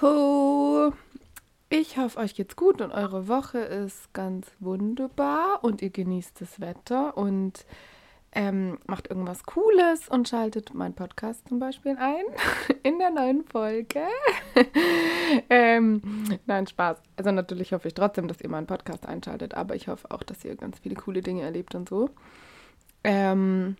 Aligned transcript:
Joho! 0.00 0.92
Ich 1.68 1.98
hoffe, 1.98 2.18
euch 2.18 2.34
geht's 2.34 2.56
gut 2.56 2.80
und 2.80 2.92
eure 2.92 3.28
Woche 3.28 3.58
ist 3.58 4.12
ganz 4.12 4.46
wunderbar 4.60 5.62
und 5.62 5.82
ihr 5.82 5.90
genießt 5.90 6.40
das 6.40 6.60
Wetter 6.60 7.16
und 7.16 7.66
ähm, 8.32 8.78
macht 8.86 9.08
irgendwas 9.08 9.44
Cooles 9.44 10.08
und 10.08 10.28
schaltet 10.28 10.74
meinen 10.74 10.94
Podcast 10.94 11.48
zum 11.48 11.58
Beispiel 11.58 11.96
ein 11.98 12.24
in 12.82 12.98
der 12.98 13.10
neuen 13.10 13.44
Folge. 13.44 14.02
ähm, 15.50 16.02
nein, 16.46 16.66
Spaß. 16.66 16.98
Also 17.16 17.30
natürlich 17.30 17.72
hoffe 17.72 17.88
ich 17.88 17.94
trotzdem, 17.94 18.28
dass 18.28 18.40
ihr 18.40 18.50
meinen 18.50 18.66
Podcast 18.66 19.06
einschaltet, 19.06 19.54
aber 19.54 19.74
ich 19.74 19.88
hoffe 19.88 20.10
auch, 20.10 20.22
dass 20.22 20.44
ihr 20.44 20.56
ganz 20.56 20.78
viele 20.78 20.96
coole 20.96 21.20
Dinge 21.20 21.42
erlebt 21.42 21.74
und 21.74 21.88
so. 21.88 22.10
Ähm, 23.04 23.76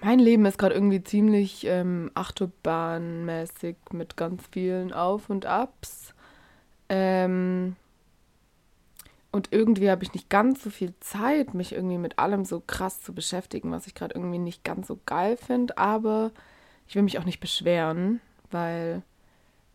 mein 0.00 0.18
Leben 0.18 0.46
ist 0.46 0.58
gerade 0.58 0.74
irgendwie 0.74 1.02
ziemlich 1.02 1.66
ähm, 1.66 2.10
Achterbahnmäßig 2.14 3.76
mit 3.92 4.16
ganz 4.16 4.42
vielen 4.50 4.92
Auf 4.92 5.28
und 5.28 5.46
Abs. 5.46 6.14
Ähm, 6.88 7.76
und 9.30 9.48
irgendwie 9.50 9.90
habe 9.90 10.04
ich 10.04 10.14
nicht 10.14 10.30
ganz 10.30 10.62
so 10.62 10.70
viel 10.70 10.94
Zeit, 11.00 11.54
mich 11.54 11.72
irgendwie 11.72 11.98
mit 11.98 12.18
allem 12.18 12.44
so 12.44 12.62
krass 12.64 13.02
zu 13.02 13.12
beschäftigen, 13.12 13.72
was 13.72 13.86
ich 13.86 13.94
gerade 13.94 14.14
irgendwie 14.14 14.38
nicht 14.38 14.64
ganz 14.64 14.86
so 14.86 14.98
geil 15.06 15.36
finde. 15.36 15.76
Aber 15.76 16.30
ich 16.86 16.94
will 16.94 17.02
mich 17.02 17.18
auch 17.18 17.24
nicht 17.24 17.40
beschweren, 17.40 18.20
weil 18.50 19.02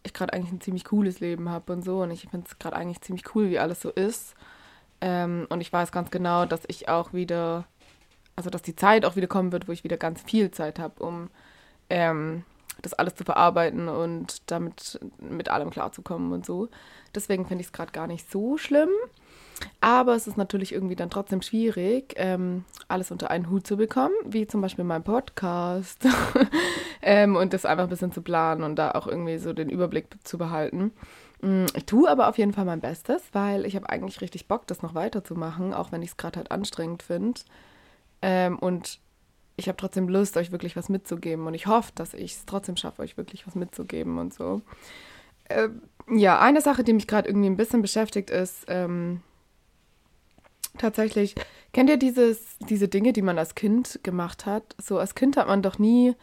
ich 0.04 0.14
gerade 0.14 0.34
eigentlich 0.34 0.54
ein 0.54 0.62
ziemlich 0.62 0.86
cooles 0.86 1.20
Leben 1.20 1.50
habe 1.50 1.74
und 1.74 1.84
so. 1.84 2.02
Und 2.02 2.12
ich 2.12 2.28
finde 2.30 2.48
es 2.48 2.58
gerade 2.58 2.76
eigentlich 2.76 3.02
ziemlich 3.02 3.36
cool, 3.36 3.50
wie 3.50 3.60
alles 3.60 3.82
so 3.82 3.90
ist. 3.90 4.34
Ähm, 5.02 5.46
und 5.50 5.62
ich 5.62 5.72
weiß 5.72 5.92
ganz 5.92 6.10
genau, 6.10 6.46
dass 6.46 6.62
ich 6.68 6.90
auch 6.90 7.14
wieder 7.14 7.66
also 8.40 8.50
dass 8.50 8.62
die 8.62 8.76
Zeit 8.76 9.04
auch 9.04 9.18
wieder 9.18 9.28
kommen 9.28 9.52
wird, 9.52 9.68
wo 9.68 9.74
ich 9.74 9.84
wieder 9.84 9.98
ganz 9.98 10.22
viel 10.22 10.50
Zeit 10.50 10.80
habe, 10.80 11.04
um 11.04 11.30
ähm, 11.90 12.44
das 12.82 12.94
alles 12.94 13.14
zu 13.16 13.26
verarbeiten 13.26 13.90
und 13.90 14.50
damit 14.50 14.98
mit 15.20 15.50
allem 15.50 15.72
klarzukommen 15.72 16.32
und 16.32 16.46
so. 16.46 16.70
Deswegen 17.14 17.46
finde 17.46 17.64
ich 17.64 17.68
es 17.68 17.74
gerade 17.74 17.92
gar 17.92 18.08
nicht 18.08 18.32
so 18.32 18.58
schlimm. 18.58 18.88
Aber 19.82 20.16
es 20.16 20.26
ist 20.26 20.38
natürlich 20.38 20.72
irgendwie 20.72 20.96
dann 20.96 21.10
trotzdem 21.10 21.42
schwierig, 21.42 22.14
ähm, 22.16 22.64
alles 22.88 23.12
unter 23.12 23.30
einen 23.30 23.50
Hut 23.50 23.68
zu 23.68 23.76
bekommen, 23.76 24.16
wie 24.24 24.48
zum 24.48 24.62
Beispiel 24.62 24.86
mein 24.86 25.04
Podcast. 25.04 26.08
ähm, 27.02 27.36
und 27.36 27.52
das 27.52 27.66
einfach 27.66 27.84
ein 27.84 27.90
bisschen 27.90 28.14
zu 28.14 28.22
planen 28.22 28.64
und 28.64 28.78
da 28.78 28.92
auch 28.92 29.06
irgendwie 29.06 29.38
so 29.38 29.52
den 29.52 29.68
Überblick 29.70 30.06
zu 30.24 30.38
behalten. 30.38 30.94
Mm, 31.42 31.66
ich 31.76 31.86
tue 31.86 32.10
aber 32.10 32.30
auf 32.30 32.38
jeden 32.38 32.54
Fall 32.54 32.64
mein 32.64 32.80
Bestes, 32.80 33.22
weil 33.34 33.66
ich 33.66 33.76
habe 33.76 33.90
eigentlich 33.90 34.22
richtig 34.22 34.48
Bock, 34.48 34.66
das 34.66 34.82
noch 34.82 34.96
weiterzumachen, 34.96 35.74
auch 35.74 35.92
wenn 35.92 36.04
ich 36.04 36.12
es 36.12 36.18
gerade 36.18 36.38
halt 36.38 36.52
anstrengend 36.52 37.04
finde. 37.04 37.42
Ähm, 38.22 38.60
und 38.60 39.00
ich 39.56 39.68
habe 39.68 39.78
trotzdem 39.78 40.08
Lust, 40.08 40.38
euch 40.38 40.52
wirklich 40.52 40.76
was 40.76 40.90
mitzugeben. 40.90 41.46
Und 41.48 41.54
ich 41.54 41.68
hoffe, 41.68 41.92
dass 41.96 42.14
ich 42.14 42.34
es 42.34 42.46
trotzdem 42.46 42.78
schaffe, 42.78 43.02
euch 43.02 43.18
wirklich 43.18 43.46
was 43.46 43.56
mitzugeben 43.56 44.18
und 44.18 44.34
so. 44.34 44.62
Ähm, 45.50 45.82
ja, 46.10 46.40
eine 46.40 46.62
Sache, 46.62 46.84
die 46.84 46.94
mich 46.94 47.08
gerade 47.08 47.28
irgendwie 47.28 47.50
ein 47.50 47.58
bisschen 47.58 47.82
beschäftigt, 47.82 48.30
ist 48.30 48.66
ähm, 48.68 49.22
tatsächlich, 50.78 51.36
kennt 51.74 51.90
ihr 51.90 51.98
dieses, 51.98 52.58
diese 52.60 52.88
Dinge, 52.88 53.14
die 53.14 53.22
man 53.22 53.38
als 53.38 53.56
Kind 53.56 54.00
gemacht 54.04 54.46
hat? 54.46 54.76
So 54.82 54.98
als 54.98 55.16
Kind 55.16 55.38
hat 55.38 55.48
man 55.48 55.62
doch 55.62 55.78
nie 55.78 56.16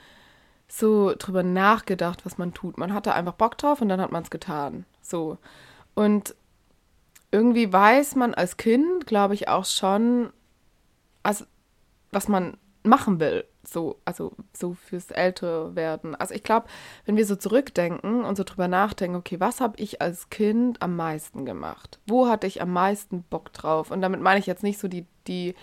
so 0.69 1.15
drüber 1.17 1.43
nachgedacht, 1.43 2.25
was 2.25 2.39
man 2.39 2.53
tut. 2.53 2.79
Man 2.79 2.93
hatte 2.93 3.15
einfach 3.15 3.35
Bock 3.35 3.57
drauf 3.59 3.81
und 3.81 3.89
dann 3.89 4.01
hat 4.01 4.13
man 4.13 4.23
es 4.23 4.31
getan. 4.31 4.85
So. 5.01 5.39
Und 5.95 6.35
irgendwie 7.31 7.73
weiß 7.73 8.17
man 8.17 8.35
als 8.35 8.57
Kind, 8.57 9.07
glaube 9.07 9.35
ich, 9.35 9.49
auch 9.49 9.65
schon, 9.65 10.31
also 11.23 11.45
was 12.12 12.29
man 12.29 12.57
machen 12.87 13.21
will, 13.21 13.45
so, 13.65 14.01
also 14.05 14.33
so 14.53 14.75
fürs 14.75 15.11
ältere 15.11 15.75
werden. 15.75 16.15
Also 16.15 16.34
ich 16.34 16.43
glaube, 16.43 16.67
wenn 17.05 17.17
wir 17.17 17.27
so 17.27 17.37
zurückdenken 17.37 18.25
und 18.25 18.37
so 18.37 18.44
drüber 18.44 18.69
nachdenken, 18.69 19.17
okay, 19.17 19.41
was 19.41 19.61
habe 19.61 19.78
ich 19.78 20.00
als 20.00 20.31
Kind 20.31 20.81
am 20.83 20.97
meisten 20.97 21.44
gemacht? 21.44 21.99
Wo 22.06 22.28
hatte 22.28 22.47
ich 22.47 22.62
am 22.62 22.72
meisten 22.72 23.22
Bock 23.22 23.53
drauf? 23.53 23.91
Und 23.91 24.03
damit 24.03 24.21
meine 24.21 24.39
ich 24.39 24.47
jetzt 24.47 24.62
nicht 24.62 24.78
so 24.78 24.89
die, 24.89 25.06
die 25.27 25.55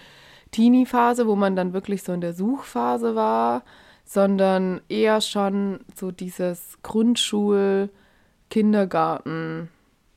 Teenie-Phase, 0.52 1.28
wo 1.28 1.36
man 1.36 1.56
dann 1.56 1.74
wirklich 1.74 2.04
so 2.04 2.14
in 2.14 2.22
der 2.22 2.34
Suchphase 2.34 3.16
war, 3.16 3.64
sondern 4.06 4.82
eher 4.90 5.22
schon 5.22 5.80
so 5.96 6.12
dieses 6.12 6.78
Grundschul, 6.84 7.90
Kindergarten, 8.50 9.70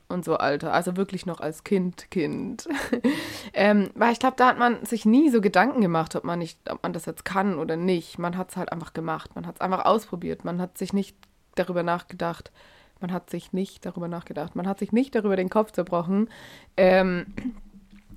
und 0.09 0.25
so 0.25 0.37
Alter. 0.37 0.73
Also 0.73 0.97
wirklich 0.97 1.25
noch 1.25 1.39
als 1.39 1.63
Kind, 1.63 2.09
Kind. 2.11 2.67
ähm, 3.53 3.89
weil 3.95 4.13
ich 4.13 4.19
glaube, 4.19 4.35
da 4.37 4.47
hat 4.47 4.59
man 4.59 4.85
sich 4.85 5.05
nie 5.05 5.29
so 5.29 5.41
Gedanken 5.41 5.81
gemacht, 5.81 6.15
ob 6.15 6.23
man 6.23 6.39
nicht, 6.39 6.59
ob 6.69 6.83
man 6.83 6.93
das 6.93 7.05
jetzt 7.05 7.25
kann 7.25 7.59
oder 7.59 7.75
nicht. 7.75 8.17
Man 8.17 8.37
hat 8.37 8.49
es 8.49 8.57
halt 8.57 8.71
einfach 8.71 8.93
gemacht. 8.93 9.35
Man 9.35 9.45
hat 9.45 9.55
es 9.55 9.61
einfach 9.61 9.85
ausprobiert. 9.85 10.45
Man 10.45 10.61
hat 10.61 10.77
sich 10.77 10.93
nicht 10.93 11.15
darüber 11.55 11.83
nachgedacht. 11.83 12.51
Man 12.99 13.11
hat 13.11 13.29
sich 13.29 13.53
nicht 13.53 13.85
darüber 13.85 14.07
nachgedacht. 14.07 14.55
Man 14.55 14.67
hat 14.67 14.79
sich 14.79 14.91
nicht 14.91 15.13
darüber 15.15 15.35
den 15.35 15.49
Kopf 15.49 15.71
zerbrochen, 15.71 16.29
ähm, 16.77 17.27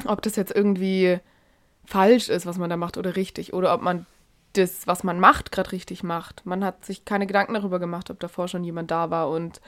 ob 0.06 0.22
das 0.22 0.36
jetzt 0.36 0.54
irgendwie 0.54 1.18
falsch 1.84 2.28
ist, 2.28 2.46
was 2.46 2.58
man 2.58 2.70
da 2.70 2.76
macht 2.76 2.96
oder 2.96 3.16
richtig. 3.16 3.52
Oder 3.52 3.74
ob 3.74 3.82
man 3.82 4.06
das, 4.54 4.86
was 4.86 5.04
man 5.04 5.20
macht, 5.20 5.52
gerade 5.52 5.72
richtig 5.72 6.02
macht. 6.02 6.46
Man 6.46 6.64
hat 6.64 6.84
sich 6.84 7.04
keine 7.04 7.26
Gedanken 7.26 7.54
darüber 7.54 7.78
gemacht, 7.78 8.10
ob 8.10 8.18
davor 8.20 8.48
schon 8.48 8.64
jemand 8.64 8.90
da 8.90 9.10
war 9.10 9.28
und 9.28 9.60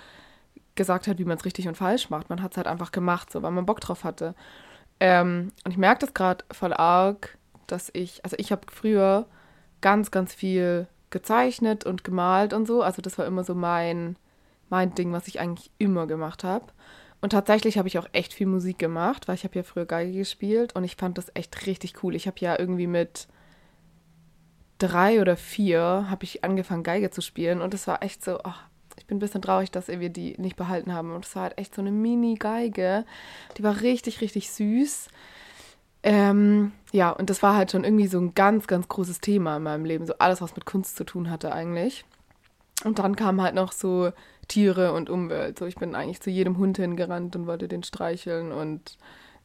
gesagt 0.74 1.06
hat, 1.06 1.18
wie 1.18 1.24
man 1.24 1.36
es 1.36 1.44
richtig 1.44 1.68
und 1.68 1.76
falsch 1.76 2.10
macht. 2.10 2.30
Man 2.30 2.42
hat 2.42 2.52
es 2.52 2.56
halt 2.56 2.66
einfach 2.66 2.92
gemacht, 2.92 3.30
so 3.30 3.42
weil 3.42 3.50
man 3.50 3.66
Bock 3.66 3.80
drauf 3.80 4.04
hatte. 4.04 4.34
Ähm, 5.00 5.52
und 5.64 5.70
ich 5.72 5.78
merke 5.78 6.00
das 6.00 6.14
gerade 6.14 6.44
voll 6.50 6.72
arg, 6.72 7.38
dass 7.66 7.90
ich, 7.92 8.24
also 8.24 8.36
ich 8.38 8.52
habe 8.52 8.62
früher 8.72 9.26
ganz, 9.80 10.10
ganz 10.10 10.34
viel 10.34 10.86
gezeichnet 11.10 11.84
und 11.84 12.04
gemalt 12.04 12.52
und 12.52 12.66
so. 12.66 12.82
Also 12.82 13.02
das 13.02 13.18
war 13.18 13.26
immer 13.26 13.44
so 13.44 13.54
mein, 13.54 14.16
mein 14.70 14.94
Ding, 14.94 15.12
was 15.12 15.28
ich 15.28 15.40
eigentlich 15.40 15.70
immer 15.78 16.06
gemacht 16.06 16.44
habe. 16.44 16.66
Und 17.20 17.30
tatsächlich 17.30 17.78
habe 17.78 17.88
ich 17.88 17.98
auch 17.98 18.08
echt 18.12 18.32
viel 18.34 18.48
Musik 18.48 18.78
gemacht, 18.78 19.28
weil 19.28 19.36
ich 19.36 19.44
habe 19.44 19.54
ja 19.54 19.62
früher 19.62 19.86
Geige 19.86 20.12
gespielt 20.12 20.74
und 20.74 20.82
ich 20.82 20.96
fand 20.96 21.18
das 21.18 21.30
echt 21.34 21.66
richtig 21.66 22.02
cool. 22.02 22.16
Ich 22.16 22.26
habe 22.26 22.36
ja 22.40 22.58
irgendwie 22.58 22.88
mit 22.88 23.28
drei 24.78 25.20
oder 25.20 25.36
vier 25.36 26.06
habe 26.10 26.24
ich 26.24 26.42
angefangen 26.42 26.82
Geige 26.82 27.10
zu 27.10 27.20
spielen 27.20 27.60
und 27.60 27.74
es 27.74 27.86
war 27.86 28.02
echt 28.02 28.24
so, 28.24 28.40
oh, 28.42 28.54
bin 29.12 29.18
ein 29.18 29.20
bisschen 29.20 29.42
traurig, 29.42 29.70
dass 29.70 29.88
wir 29.88 30.08
die 30.08 30.34
nicht 30.38 30.56
behalten 30.56 30.94
haben. 30.94 31.14
Und 31.14 31.26
es 31.26 31.36
war 31.36 31.42
halt 31.44 31.58
echt 31.58 31.74
so 31.74 31.82
eine 31.82 31.90
Mini-Geige. 31.90 33.04
Die 33.58 33.62
war 33.62 33.82
richtig, 33.82 34.22
richtig 34.22 34.50
süß. 34.50 35.08
Ähm, 36.02 36.72
ja, 36.92 37.10
und 37.10 37.28
das 37.28 37.42
war 37.42 37.54
halt 37.54 37.70
schon 37.70 37.84
irgendwie 37.84 38.06
so 38.06 38.18
ein 38.18 38.34
ganz, 38.34 38.66
ganz 38.66 38.88
großes 38.88 39.20
Thema 39.20 39.58
in 39.58 39.64
meinem 39.64 39.84
Leben. 39.84 40.06
So 40.06 40.14
alles, 40.18 40.40
was 40.40 40.56
mit 40.56 40.64
Kunst 40.64 40.96
zu 40.96 41.04
tun 41.04 41.30
hatte 41.30 41.52
eigentlich. 41.52 42.06
Und 42.84 42.98
dann 42.98 43.14
kamen 43.14 43.42
halt 43.42 43.54
noch 43.54 43.72
so 43.72 44.12
Tiere 44.48 44.94
und 44.94 45.10
Umwelt. 45.10 45.58
So, 45.58 45.66
ich 45.66 45.76
bin 45.76 45.94
eigentlich 45.94 46.22
zu 46.22 46.30
jedem 46.30 46.56
Hund 46.56 46.78
hingerannt 46.78 47.36
und 47.36 47.46
wollte 47.46 47.68
den 47.68 47.82
streicheln 47.82 48.50
und 48.50 48.96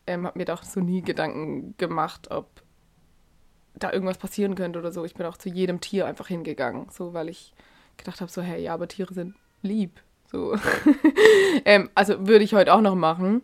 ähm, 0.07 0.25
habe 0.25 0.39
mir 0.39 0.45
doch 0.45 0.63
so 0.63 0.79
nie 0.79 1.01
Gedanken 1.01 1.75
gemacht, 1.77 2.31
ob 2.31 2.47
da 3.75 3.91
irgendwas 3.91 4.17
passieren 4.17 4.55
könnte 4.55 4.79
oder 4.79 4.93
so. 4.93 5.03
Ich 5.03 5.15
bin 5.15 5.25
auch 5.25 5.37
zu 5.37 5.49
jedem 5.49 5.81
Tier 5.81 6.05
einfach 6.05 6.27
hingegangen, 6.29 6.87
so 6.89 7.13
weil 7.13 7.27
ich 7.27 7.53
gedacht 7.97 8.21
habe, 8.21 8.31
so, 8.31 8.41
hey, 8.41 8.63
ja, 8.63 8.73
aber 8.73 8.87
Tiere 8.87 9.13
sind 9.13 9.35
lieb. 9.61 9.99
So. 10.31 10.55
ähm, 11.65 11.89
also 11.95 12.27
würde 12.27 12.43
ich 12.43 12.53
heute 12.53 12.73
auch 12.73 12.81
noch 12.81 12.95
machen. 12.95 13.43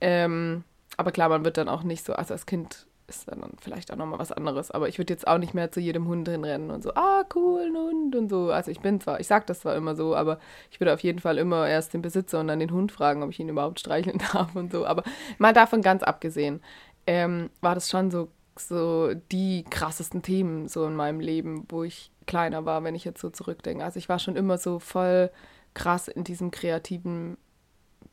Ähm, 0.00 0.64
aber 0.96 1.12
klar, 1.12 1.28
man 1.28 1.44
wird 1.44 1.56
dann 1.56 1.68
auch 1.68 1.82
nicht 1.82 2.04
so, 2.04 2.14
also 2.14 2.34
als 2.34 2.46
Kind 2.46 2.86
ist 3.08 3.28
dann 3.28 3.42
vielleicht 3.60 3.92
auch 3.92 3.96
nochmal 3.96 4.18
was 4.18 4.32
anderes. 4.32 4.70
Aber 4.70 4.88
ich 4.88 4.98
würde 4.98 5.12
jetzt 5.12 5.26
auch 5.26 5.38
nicht 5.38 5.54
mehr 5.54 5.70
zu 5.70 5.80
jedem 5.80 6.08
Hund 6.08 6.28
hinrennen 6.28 6.70
und 6.70 6.82
so, 6.82 6.94
ah, 6.94 7.24
cool, 7.34 7.62
ein 7.66 7.76
Hund 7.76 8.16
und 8.16 8.28
so. 8.28 8.50
Also 8.50 8.70
ich 8.70 8.80
bin 8.80 9.00
zwar, 9.00 9.20
ich 9.20 9.26
sage 9.26 9.44
das 9.46 9.60
zwar 9.60 9.76
immer 9.76 9.94
so, 9.94 10.16
aber 10.16 10.38
ich 10.70 10.80
würde 10.80 10.94
auf 10.94 11.00
jeden 11.00 11.18
Fall 11.18 11.38
immer 11.38 11.68
erst 11.68 11.94
den 11.94 12.02
Besitzer 12.02 12.40
und 12.40 12.48
dann 12.48 12.60
den 12.60 12.72
Hund 12.72 12.92
fragen, 12.92 13.22
ob 13.22 13.30
ich 13.30 13.40
ihn 13.40 13.48
überhaupt 13.48 13.80
streicheln 13.80 14.18
darf 14.32 14.54
und 14.56 14.72
so. 14.72 14.86
Aber 14.86 15.02
mal 15.38 15.52
davon 15.52 15.82
ganz 15.82 16.02
abgesehen, 16.02 16.62
ähm, 17.06 17.50
war 17.60 17.74
das 17.74 17.90
schon 17.90 18.10
so, 18.10 18.28
so 18.56 19.14
die 19.14 19.64
krassesten 19.68 20.22
Themen 20.22 20.68
so 20.68 20.86
in 20.86 20.94
meinem 20.94 21.20
Leben, 21.20 21.64
wo 21.68 21.84
ich 21.84 22.10
kleiner 22.26 22.64
war, 22.64 22.84
wenn 22.84 22.94
ich 22.94 23.04
jetzt 23.04 23.20
so 23.20 23.30
zurückdenke. 23.30 23.84
Also 23.84 23.98
ich 23.98 24.08
war 24.08 24.18
schon 24.18 24.36
immer 24.36 24.58
so 24.58 24.78
voll 24.78 25.30
krass 25.74 26.08
in 26.08 26.24
diesem 26.24 26.50
kreativen 26.50 27.36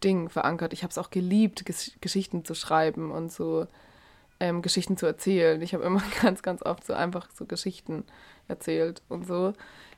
Ding 0.04 0.30
verankert. 0.30 0.74
Ich 0.74 0.84
habe 0.84 0.92
es 0.92 0.98
auch 0.98 1.10
geliebt, 1.10 1.66
Ges 1.66 1.92
Geschichten 2.02 2.46
zu 2.46 2.54
schreiben 2.54 3.12
und 3.12 3.32
so 3.32 3.68
ähm, 4.40 4.62
Geschichten 4.62 4.98
zu 4.98 5.06
erzählen. 5.06 5.62
Ich 5.62 5.74
habe 5.74 5.84
immer 5.84 6.02
ganz, 6.22 6.42
ganz 6.42 6.64
oft 6.64 6.86
so 6.86 6.94
einfach 6.94 7.30
so 7.32 7.46
Geschichten 7.46 8.06
erzählt 8.48 9.02
und 9.10 9.28
so. 9.28 9.54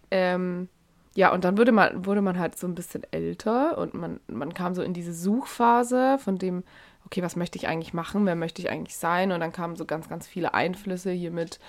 Ähm, 0.09 0.69
ja, 1.13 1.33
und 1.33 1.43
dann 1.43 1.57
wurde 1.57 1.71
man, 1.71 2.05
wurde 2.05 2.21
man 2.21 2.39
halt 2.39 2.57
so 2.57 2.67
ein 2.67 2.75
bisschen 2.75 3.03
älter 3.11 3.77
und 3.77 3.93
man, 3.93 4.19
man 4.27 4.53
kam 4.53 4.73
so 4.73 4.81
in 4.81 4.93
diese 4.93 5.13
Suchphase 5.13 6.17
von 6.19 6.37
dem, 6.37 6.63
okay, 7.11 7.21
was 7.21 7.35
möchte 7.35 7.57
ich 7.57 7.67
eigentlich 7.67 7.93
machen, 7.93 8.25
wer 8.25 8.35
möchte 8.35 8.61
ich 8.61 8.69
eigentlich 8.69 8.95
sein? 8.95 9.33
Und 9.33 9.41
dann 9.41 9.51
kamen 9.51 9.75
so 9.75 9.83
ganz, 9.85 10.07
ganz 10.07 10.27
viele 10.27 10.53
Einflüsse 10.53 11.11
hier 11.11 11.31
mit 11.31 11.59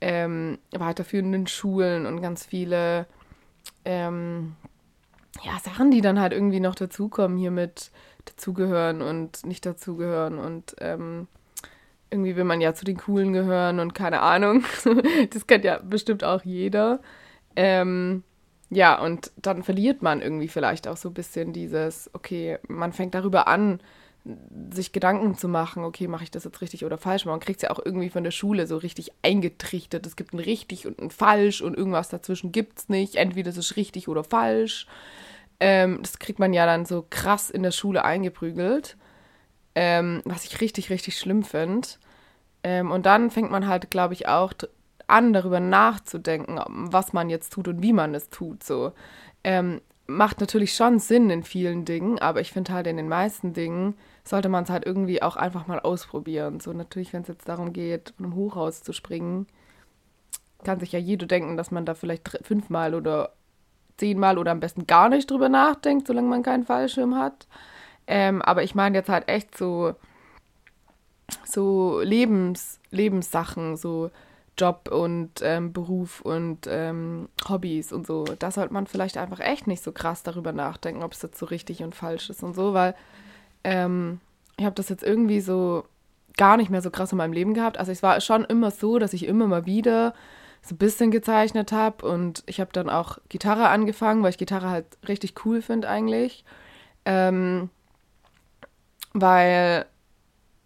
ähm, 0.00 0.58
weiterführenden 0.70 1.48
Schulen 1.48 2.06
und 2.06 2.22
ganz 2.22 2.46
viele 2.46 3.06
ähm, 3.84 4.54
ja, 5.42 5.58
Sachen, 5.58 5.90
die 5.90 6.02
dann 6.02 6.20
halt 6.20 6.32
irgendwie 6.32 6.60
noch 6.60 6.76
dazukommen, 6.76 7.36
hier 7.36 7.50
mit 7.50 7.90
dazugehören 8.26 9.02
und 9.02 9.44
nicht 9.44 9.66
dazugehören 9.66 10.38
und 10.38 10.76
ähm, 10.78 11.26
irgendwie 12.10 12.36
will 12.36 12.44
man 12.44 12.60
ja 12.60 12.72
zu 12.72 12.84
den 12.84 12.96
Coolen 12.96 13.32
gehören 13.32 13.80
und 13.80 13.92
keine 13.92 14.20
Ahnung. 14.20 14.64
das 15.30 15.48
kennt 15.48 15.64
ja 15.64 15.80
bestimmt 15.82 16.22
auch 16.22 16.42
jeder. 16.44 17.00
Ähm, 17.56 18.22
ja, 18.70 19.00
und 19.00 19.32
dann 19.36 19.64
verliert 19.64 20.02
man 20.02 20.22
irgendwie 20.22 20.48
vielleicht 20.48 20.86
auch 20.86 20.96
so 20.96 21.08
ein 21.08 21.14
bisschen 21.14 21.52
dieses, 21.52 22.08
okay, 22.12 22.58
man 22.68 22.92
fängt 22.92 23.14
darüber 23.16 23.48
an, 23.48 23.80
sich 24.72 24.92
Gedanken 24.92 25.36
zu 25.36 25.48
machen, 25.48 25.84
okay, 25.84 26.08
mache 26.08 26.24
ich 26.24 26.30
das 26.30 26.44
jetzt 26.44 26.60
richtig 26.60 26.84
oder 26.84 26.98
falsch? 26.98 27.26
Man 27.26 27.40
kriegt 27.40 27.58
es 27.58 27.62
ja 27.62 27.70
auch 27.70 27.80
irgendwie 27.84 28.10
von 28.10 28.24
der 28.24 28.30
Schule 28.30 28.66
so 28.66 28.76
richtig 28.76 29.12
eingetrichtert. 29.22 30.06
Es 30.06 30.16
gibt 30.16 30.34
ein 30.34 30.40
richtig 30.40 30.86
und 30.86 31.00
ein 31.00 31.10
falsch 31.10 31.62
und 31.62 31.76
irgendwas 31.76 32.08
dazwischen 32.08 32.52
gibt 32.52 32.78
es 32.78 32.88
nicht. 32.88 33.16
Entweder 33.16 33.50
es 33.50 33.56
ist 33.56 33.76
richtig 33.76 34.08
oder 34.08 34.24
falsch. 34.24 34.86
Ähm, 35.60 36.00
das 36.02 36.18
kriegt 36.18 36.38
man 36.38 36.52
ja 36.52 36.66
dann 36.66 36.86
so 36.86 37.06
krass 37.08 37.50
in 37.50 37.62
der 37.62 37.70
Schule 37.70 38.04
eingeprügelt, 38.04 38.96
ähm, 39.74 40.22
was 40.24 40.44
ich 40.44 40.60
richtig, 40.60 40.90
richtig 40.90 41.18
schlimm 41.18 41.44
finde. 41.44 41.88
Ähm, 42.62 42.90
und 42.90 43.06
dann 43.06 43.30
fängt 43.30 43.50
man 43.50 43.68
halt, 43.68 43.90
glaube 43.90 44.14
ich, 44.14 44.28
auch 44.28 44.52
an, 45.06 45.32
darüber 45.32 45.60
nachzudenken, 45.60 46.60
was 46.90 47.12
man 47.12 47.30
jetzt 47.30 47.52
tut 47.52 47.68
und 47.68 47.82
wie 47.82 47.92
man 47.92 48.14
es 48.14 48.28
tut. 48.28 48.64
So 48.64 48.92
ähm, 49.44 49.80
macht 50.06 50.40
natürlich 50.40 50.74
schon 50.74 50.98
Sinn 50.98 51.30
in 51.30 51.42
vielen 51.42 51.84
Dingen, 51.84 52.18
aber 52.18 52.40
ich 52.40 52.52
finde 52.52 52.72
halt 52.72 52.86
in 52.86 52.96
den 52.96 53.08
meisten 53.08 53.52
Dingen 53.52 53.94
sollte 54.24 54.48
man 54.48 54.64
es 54.64 54.70
halt 54.70 54.84
irgendwie 54.84 55.22
auch 55.22 55.36
einfach 55.36 55.66
mal 55.66 55.80
ausprobieren. 55.80 56.60
So 56.60 56.72
natürlich, 56.72 57.12
wenn 57.12 57.22
es 57.22 57.28
jetzt 57.28 57.48
darum 57.48 57.72
geht, 57.72 58.12
von 58.16 58.26
einem 58.26 58.34
Hochhaus 58.34 58.82
zu 58.82 58.92
springen, 58.92 59.46
kann 60.64 60.80
sich 60.80 60.92
ja 60.92 60.98
jeder 60.98 61.26
denken, 61.26 61.56
dass 61.56 61.70
man 61.70 61.84
da 61.84 61.94
vielleicht 61.94 62.38
fünfmal 62.42 62.94
oder 62.94 63.32
zehnmal 63.96 64.38
oder 64.38 64.50
am 64.50 64.60
besten 64.60 64.86
gar 64.86 65.08
nicht 65.08 65.30
drüber 65.30 65.48
nachdenkt, 65.48 66.06
solange 66.06 66.28
man 66.28 66.42
keinen 66.42 66.64
Fallschirm 66.64 67.16
hat. 67.16 67.46
Ähm, 68.06 68.42
aber 68.42 68.62
ich 68.62 68.74
meine 68.74 68.98
jetzt 68.98 69.08
halt 69.08 69.28
echt 69.28 69.56
so, 69.56 69.94
so 71.44 72.00
Lebens, 72.00 72.80
Lebenssachen, 72.90 73.76
so 73.76 74.10
Job 74.58 74.88
und 74.90 75.30
ähm, 75.42 75.72
Beruf 75.72 76.20
und 76.20 76.66
ähm, 76.68 77.28
Hobbys 77.48 77.92
und 77.92 78.06
so. 78.06 78.24
Da 78.24 78.50
sollte 78.50 78.72
man 78.72 78.86
vielleicht 78.86 79.16
einfach 79.16 79.40
echt 79.40 79.66
nicht 79.66 79.82
so 79.82 79.92
krass 79.92 80.22
darüber 80.22 80.52
nachdenken, 80.52 81.02
ob 81.02 81.12
es 81.12 81.22
jetzt 81.22 81.38
so 81.38 81.46
richtig 81.46 81.82
und 81.82 81.94
falsch 81.94 82.30
ist 82.30 82.42
und 82.42 82.54
so, 82.54 82.72
weil 82.74 82.94
ähm, 83.64 84.20
ich 84.56 84.64
habe 84.64 84.74
das 84.74 84.88
jetzt 84.88 85.02
irgendwie 85.02 85.40
so 85.40 85.84
gar 86.36 86.56
nicht 86.56 86.70
mehr 86.70 86.82
so 86.82 86.90
krass 86.90 87.12
in 87.12 87.18
meinem 87.18 87.32
Leben 87.32 87.54
gehabt. 87.54 87.78
Also 87.78 87.92
es 87.92 88.02
war 88.02 88.20
schon 88.20 88.44
immer 88.44 88.70
so, 88.70 88.98
dass 88.98 89.12
ich 89.12 89.26
immer 89.26 89.46
mal 89.46 89.66
wieder 89.66 90.14
so 90.62 90.74
ein 90.74 90.78
bisschen 90.78 91.10
gezeichnet 91.10 91.72
habe 91.72 92.06
und 92.06 92.42
ich 92.46 92.60
habe 92.60 92.72
dann 92.72 92.90
auch 92.90 93.18
Gitarre 93.28 93.68
angefangen, 93.68 94.22
weil 94.22 94.30
ich 94.30 94.38
Gitarre 94.38 94.70
halt 94.70 94.86
richtig 95.06 95.34
cool 95.44 95.62
finde 95.62 95.88
eigentlich. 95.88 96.44
Ähm, 97.04 97.70
weil 99.12 99.86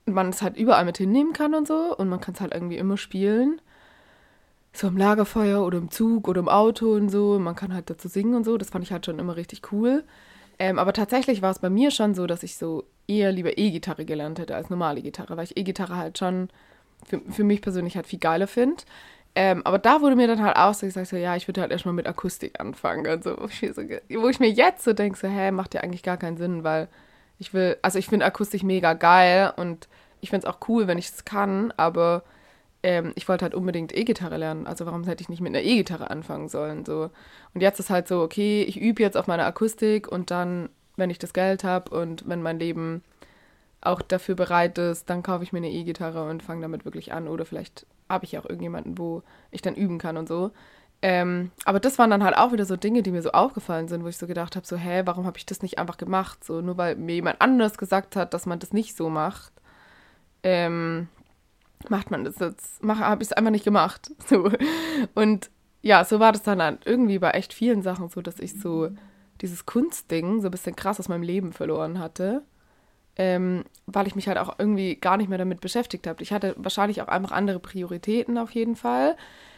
man 0.07 0.31
es 0.31 0.43
halt 0.43 0.57
überall 0.57 0.85
mit 0.85 0.99
hinnehmen 0.99 1.33
kann 1.33 1.55
und 1.55 1.69
so 1.69 1.97
und 1.97 2.09
man 2.09 2.21
kann 2.21 2.35
es 2.35 2.41
halt 2.41 2.55
irgendwie 2.55 2.79
immer 2.79 2.97
spielen. 2.97 3.61
So 4.73 4.89
im 4.89 4.97
Lagerfeuer 4.97 5.65
oder 5.65 5.79
im 5.79 5.91
Zug 5.91 6.29
oder 6.29 6.41
im 6.41 6.49
Auto 6.49 6.95
und 6.95 7.09
so. 7.09 7.39
Man 7.39 7.57
kann 7.57 7.75
halt 7.75 7.91
dazu 7.91 8.09
singen 8.09 8.35
und 8.35 8.45
so. 8.45 8.57
Das 8.57 8.71
fand 8.71 8.85
ich 8.85 8.93
halt 8.93 9.07
schon 9.07 9.19
immer 9.19 9.37
richtig 9.37 9.73
cool. 9.73 10.05
Ähm, 10.59 10.79
aber 10.79 10.93
tatsächlich 10.93 11.43
war 11.43 11.51
es 11.51 11.59
bei 11.59 11.71
mir 11.71 11.91
schon 11.91 12.15
so, 12.15 12.27
dass 12.27 12.43
ich 12.43 12.57
so 12.57 12.85
eher 13.09 13.33
lieber 13.33 13.59
E-Gitarre 13.59 14.05
gelernt 14.05 14.39
hätte 14.39 14.55
als 14.55 14.71
normale 14.71 15.03
Gitarre, 15.03 15.37
weil 15.37 15.45
ich 15.45 15.57
E-Gitarre 15.57 15.97
halt 15.97 16.19
schon 16.19 16.51
für, 17.07 17.21
für 17.31 17.45
mich 17.45 17.63
persönlich 17.63 17.97
halt 17.97 18.07
viel 18.07 18.19
geiler 18.19 18.47
finde. 18.47 18.83
Ähm, 19.35 19.63
aber 19.65 19.79
da 19.79 20.01
wurde 20.01 20.17
mir 20.17 20.27
dann 20.27 20.43
halt 20.43 20.57
auch 20.57 20.75
so 20.75 20.87
gesagt, 20.87 21.09
so, 21.09 21.17
ja, 21.17 21.37
ich 21.37 21.47
würde 21.49 21.61
halt 21.61 21.71
erstmal 21.71 21.95
mit 21.95 22.07
Akustik 22.07 22.59
anfangen. 22.61 23.07
Also, 23.07 23.37
wo 23.39 23.47
ich, 23.47 23.61
so, 23.75 23.83
wo 23.83 24.29
ich 24.29 24.41
mir 24.41 24.51
jetzt 24.51 24.85
so 24.85 24.93
denke, 24.93 25.19
so, 25.19 25.29
hä, 25.29 25.51
macht 25.51 25.75
ja 25.75 25.81
eigentlich 25.83 26.03
gar 26.03 26.17
keinen 26.17 26.37
Sinn, 26.37 26.65
weil 26.65 26.89
ich 27.39 27.55
will, 27.55 27.77
also 27.83 27.99
ich 27.99 28.09
finde 28.09 28.27
Akustik 28.27 28.63
mega 28.63 28.93
geil 28.95 29.53
und 29.57 29.89
ich 30.21 30.31
finde 30.31 30.47
es 30.47 30.53
auch 30.53 30.69
cool, 30.69 30.87
wenn 30.87 30.99
ich 30.99 31.09
es 31.09 31.25
kann, 31.25 31.73
aber 31.77 32.23
ähm, 32.83 33.13
ich 33.15 33.29
wollte 33.29 33.45
halt 33.45 33.55
unbedingt 33.55 33.97
E-Gitarre 33.97 34.37
lernen. 34.37 34.67
Also 34.67 34.87
warum 34.87 35.05
hätte 35.05 35.23
ich 35.23 35.29
nicht 35.29 35.41
mit 35.41 35.55
einer 35.55 35.65
E-Gitarre 35.65 36.11
anfangen 36.11 36.49
sollen? 36.49 36.85
So. 36.85 37.11
Und 37.55 37.61
jetzt 37.61 37.81
ist 37.81 37.91
halt 37.91 38.09
so, 38.09 38.23
okay, 38.23 38.63
ich 38.63 38.81
übe 38.81 39.03
jetzt 39.03 39.17
auf 39.17 39.27
meiner 39.27 39.47
Akustik 39.47 40.09
und 40.09 40.31
dann, 40.31 40.69
wenn 40.97 41.11
ich 41.11 41.19
das 41.19 41.33
Geld 41.33 41.65
habe 41.65 41.97
und 41.97 42.29
wenn 42.29 42.43
mein 42.43 42.59
Leben 42.59 43.03
auch 43.83 44.03
dafür 44.03 44.35
bereit 44.35 44.79
ist, 44.79 45.09
dann 45.09 45.23
kaufe 45.23 45.43
ich 45.43 45.53
mir 45.53 45.59
eine 45.59 45.71
E-Gitarre 45.71 46.29
und 46.29 46.43
fange 46.43 46.63
damit 46.63 46.85
wirklich 46.85 47.13
an. 47.13 47.29
Oder 47.29 47.45
vielleicht 47.45 47.87
habe 48.09 48.25
ich 48.25 48.37
auch 48.39 48.45
irgendjemanden, 48.45 48.99
wo 48.99 49.23
ich 49.51 49.63
dann 49.63 49.75
üben 49.75 49.99
kann 49.99 50.17
und 50.17 50.29
so. 50.29 50.51
Ähm, 51.03 51.51
aber 51.65 51.81
das 51.81 51.99
waren 51.99 52.11
dann 52.11 52.23
halt 52.23 52.37
auch 52.37 52.53
wieder 52.53 52.67
so 52.67 52.77
Dinge, 52.77 53.03
die 53.03 53.11
mir 53.11 53.23
so 53.23 53.31
aufgefallen 53.31 53.89
sind, 53.89 54.05
wo 54.05 54.09
ich 54.09 54.19
so 54.19 54.27
gedacht 54.27 54.55
habe, 54.55 54.67
so, 54.67 54.77
hä, 54.77 55.03
warum 55.07 55.25
habe 55.25 55.39
ich 55.39 55.47
das 55.47 55.63
nicht 55.63 55.79
einfach 55.79 55.97
gemacht? 55.97 56.45
So, 56.45 56.61
nur 56.61 56.77
weil 56.77 56.97
mir 56.97 57.15
jemand 57.15 57.41
anders 57.41 57.79
gesagt 57.79 58.17
hat, 58.17 58.35
dass 58.35 58.45
man 58.45 58.59
das 58.59 58.75
nicht 58.75 58.97
so 58.97 59.09
macht, 59.09 59.53
ähm, 60.43 61.09
macht 61.89 62.11
man 62.11 62.25
das 62.25 62.39
jetzt, 62.39 62.83
habe 62.83 63.23
ich 63.23 63.29
es 63.29 63.33
einfach 63.33 63.51
nicht 63.51 63.65
gemacht. 63.65 64.11
So. 64.27 64.51
Und 65.15 65.51
ja, 65.83 66.05
so 66.05 66.21
war 66.21 66.33
das 66.33 66.43
dann 66.43 66.79
irgendwie 66.85 67.19
bei 67.19 67.31
echt 67.31 67.55
vielen 67.55 67.83
Sachen 67.83 68.09
so, 68.09 68.21
dass 68.21 68.39
ich 68.39 68.61
so 68.61 68.91
dieses 69.41 69.65
Kunstding 69.65 70.41
so 70.41 70.49
ein 70.49 70.51
bisschen 70.51 70.77
krass 70.77 71.01
aus 71.01 71.09
meinem 71.09 71.23
Leben 71.23 71.53
verloren 71.53 71.99
hatte 71.99 72.43
ähm, 73.21 73.65
weil 73.85 74.07
ich 74.07 74.15
mich 74.15 74.29
halt 74.29 74.39
auch 74.39 74.59
irgendwie 74.59 74.97
gar 74.97 75.19
nicht 75.19 75.29
mehr 75.29 75.37
damit 75.37 75.61
beschäftigt 75.61 76.07
habe. 76.07 76.23
Ich 76.23 76.33
hatte 76.33 76.55
wahrscheinlich 76.57 77.03
auch 77.03 77.09
einfach 77.09 77.33
andere 77.33 77.59
Prioritäten 77.59 78.39
auf 78.39 78.53
jeden 78.53 78.77
Fall. 78.77 79.15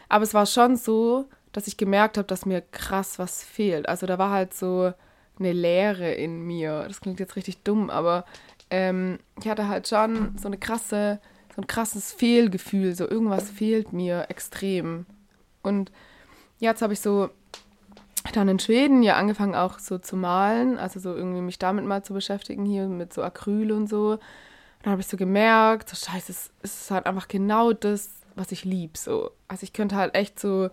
Aber 0.09 0.25
es 0.25 0.35
war 0.35 0.47
schon 0.47 0.77
so, 0.77 1.27
dass 1.53 1.69
ich 1.69 1.77
gemerkt 1.77 2.19
habe, 2.19 2.27
dass 2.27 2.45
mir 2.45 2.61
krass 2.61 3.21
was 3.21 3.45
fehlt. 3.45 3.89
Also 3.89 4.07
da 4.07 4.19
war 4.19 4.31
halt 4.31 4.53
so 4.53 4.93
eine 5.39 5.53
Leere 5.53 6.13
in 6.13 6.43
mir. 6.45 6.87
Das 6.89 7.01
klingt 7.01 7.21
jetzt 7.21 7.37
richtig 7.37 7.63
dumm, 7.63 7.89
aber 7.89 8.25
ähm, 8.69 9.21
ich 9.41 9.49
hatte 9.49 9.69
halt 9.69 9.87
schon 9.87 10.37
so 10.39 10.49
eine 10.49 10.59
krasse, 10.59 11.21
so 11.55 11.61
ein 11.61 11.67
krasses 11.67 12.13
Fehlgefühl. 12.13 12.95
So 12.95 13.09
irgendwas 13.09 13.51
fehlt 13.51 13.93
mir 13.93 14.27
extrem. 14.29 15.07
Und 15.63 15.93
jetzt 16.59 16.83
habe 16.83 16.93
ich 16.93 17.01
so 17.01 17.31
dann 18.33 18.49
in 18.49 18.59
Schweden 18.59 19.03
ja 19.03 19.17
angefangen 19.17 19.55
auch 19.55 19.79
so 19.79 19.99
zu 19.99 20.17
malen, 20.17 20.79
also 20.79 21.01
so 21.01 21.15
irgendwie 21.15 21.41
mich 21.41 21.59
damit 21.59 21.85
mal 21.85 22.05
zu 22.05 22.15
beschäftigen 22.15 22.65
hier 22.65 22.87
mit 22.87 23.13
so 23.13 23.23
Acryl 23.23 23.73
und 23.73 23.89
so. 23.89 24.13
Und 24.13 24.21
dann 24.83 24.93
habe 24.93 25.01
ich 25.01 25.09
so 25.09 25.17
gemerkt, 25.17 25.89
so 25.89 25.97
scheiße, 25.97 26.33
es 26.33 26.51
ist 26.63 26.91
halt 26.91 27.07
einfach 27.07 27.29
genau 27.29 27.73
das, 27.73 28.11
was 28.35 28.53
ich 28.53 28.65
lieb 28.65 28.97
so. 28.97 29.31
Also 29.49 29.65
ich 29.65 29.73
könnte 29.73 29.97
halt 29.97 30.15
echt 30.15 30.39
so 30.39 30.71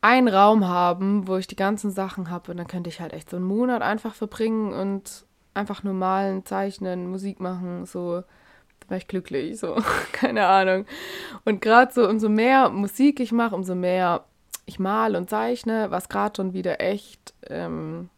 einen 0.00 0.28
Raum 0.28 0.66
haben, 0.66 1.28
wo 1.28 1.36
ich 1.36 1.46
die 1.46 1.56
ganzen 1.56 1.90
Sachen 1.90 2.28
habe 2.30 2.50
und 2.50 2.56
dann 2.56 2.66
könnte 2.66 2.90
ich 2.90 3.00
halt 3.00 3.12
echt 3.12 3.30
so 3.30 3.36
einen 3.36 3.46
Monat 3.46 3.82
einfach 3.82 4.14
verbringen 4.14 4.72
und 4.72 5.24
einfach 5.54 5.82
nur 5.84 5.94
malen, 5.94 6.44
zeichnen, 6.44 7.10
Musik 7.10 7.40
machen, 7.40 7.86
so 7.86 8.24
wäre 8.92 9.00
ich 9.00 9.08
glücklich, 9.08 9.58
so 9.58 9.76
keine 10.12 10.46
Ahnung. 10.46 10.86
Und 11.44 11.60
gerade 11.60 11.92
so 11.92 12.08
umso 12.08 12.28
mehr 12.28 12.68
Musik 12.68 13.18
ich 13.18 13.32
mache, 13.32 13.56
umso 13.56 13.74
mehr 13.74 14.24
ich 14.66 14.78
male 14.78 15.18
und 15.18 15.28
zeichne, 15.28 15.90
was 15.90 16.08
gerade 16.08 16.36
schon 16.36 16.52
wieder 16.52 16.80
echt 16.80 17.34
ähm, 17.48 18.10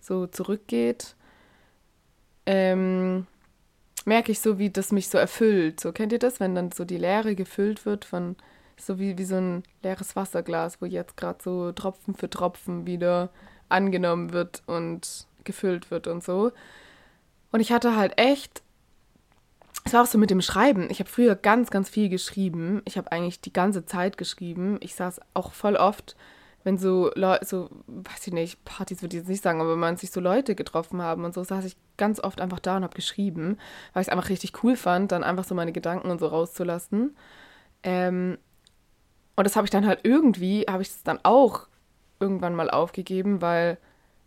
so 0.00 0.26
zurückgeht, 0.26 1.16
ähm, 2.44 3.26
merke 4.04 4.32
ich 4.32 4.40
so, 4.40 4.58
wie 4.58 4.70
das 4.70 4.92
mich 4.92 5.08
so 5.08 5.16
erfüllt. 5.16 5.80
So 5.80 5.92
kennt 5.92 6.12
ihr 6.12 6.18
das, 6.18 6.40
wenn 6.40 6.54
dann 6.54 6.72
so 6.72 6.84
die 6.84 6.98
Leere 6.98 7.34
gefüllt 7.34 7.86
wird 7.86 8.04
von 8.04 8.36
so 8.76 8.98
wie, 8.98 9.16
wie 9.16 9.24
so 9.24 9.36
ein 9.36 9.62
leeres 9.82 10.16
Wasserglas, 10.16 10.82
wo 10.82 10.86
jetzt 10.86 11.16
gerade 11.16 11.38
so 11.42 11.72
Tropfen 11.72 12.14
für 12.14 12.28
Tropfen 12.28 12.86
wieder 12.86 13.30
angenommen 13.68 14.32
wird 14.32 14.62
und 14.66 15.26
gefüllt 15.44 15.90
wird 15.90 16.08
und 16.08 16.24
so. 16.24 16.52
Und 17.52 17.60
ich 17.60 17.72
hatte 17.72 17.96
halt 17.96 18.18
echt 18.18 18.62
es 19.92 19.94
war 19.94 20.04
auch 20.04 20.06
so 20.06 20.16
mit 20.16 20.30
dem 20.30 20.40
Schreiben. 20.40 20.88
Ich 20.88 21.00
habe 21.00 21.10
früher 21.10 21.34
ganz, 21.34 21.70
ganz 21.70 21.90
viel 21.90 22.08
geschrieben. 22.08 22.80
Ich 22.86 22.96
habe 22.96 23.12
eigentlich 23.12 23.42
die 23.42 23.52
ganze 23.52 23.84
Zeit 23.84 24.16
geschrieben. 24.16 24.78
Ich 24.80 24.94
saß 24.94 25.20
auch 25.34 25.52
voll 25.52 25.76
oft, 25.76 26.16
wenn 26.64 26.78
so 26.78 27.10
Leute, 27.14 27.44
so, 27.44 27.68
weiß 27.88 28.28
ich 28.28 28.32
nicht, 28.32 28.64
Partys 28.64 29.02
würde 29.02 29.14
ich 29.14 29.20
jetzt 29.20 29.28
nicht 29.28 29.42
sagen, 29.42 29.60
aber 29.60 29.72
wenn 29.72 29.78
man 29.78 29.98
sich 29.98 30.10
so 30.10 30.20
Leute 30.20 30.54
getroffen 30.54 31.02
haben 31.02 31.26
und 31.26 31.34
so, 31.34 31.44
saß 31.44 31.66
ich 31.66 31.76
ganz 31.98 32.20
oft 32.20 32.40
einfach 32.40 32.58
da 32.58 32.78
und 32.78 32.84
habe 32.84 32.94
geschrieben, 32.94 33.58
weil 33.92 34.00
ich 34.00 34.08
es 34.08 34.12
einfach 34.12 34.30
richtig 34.30 34.64
cool 34.64 34.76
fand, 34.76 35.12
dann 35.12 35.24
einfach 35.24 35.44
so 35.44 35.54
meine 35.54 35.72
Gedanken 35.72 36.10
und 36.10 36.20
so 36.20 36.26
rauszulassen. 36.28 37.14
Ähm, 37.82 38.38
und 39.36 39.44
das 39.44 39.56
habe 39.56 39.66
ich 39.66 39.70
dann 39.70 39.86
halt 39.86 40.00
irgendwie, 40.04 40.62
habe 40.70 40.80
ich 40.80 40.88
es 40.88 41.02
dann 41.02 41.20
auch 41.22 41.66
irgendwann 42.18 42.54
mal 42.54 42.70
aufgegeben, 42.70 43.42
weil 43.42 43.76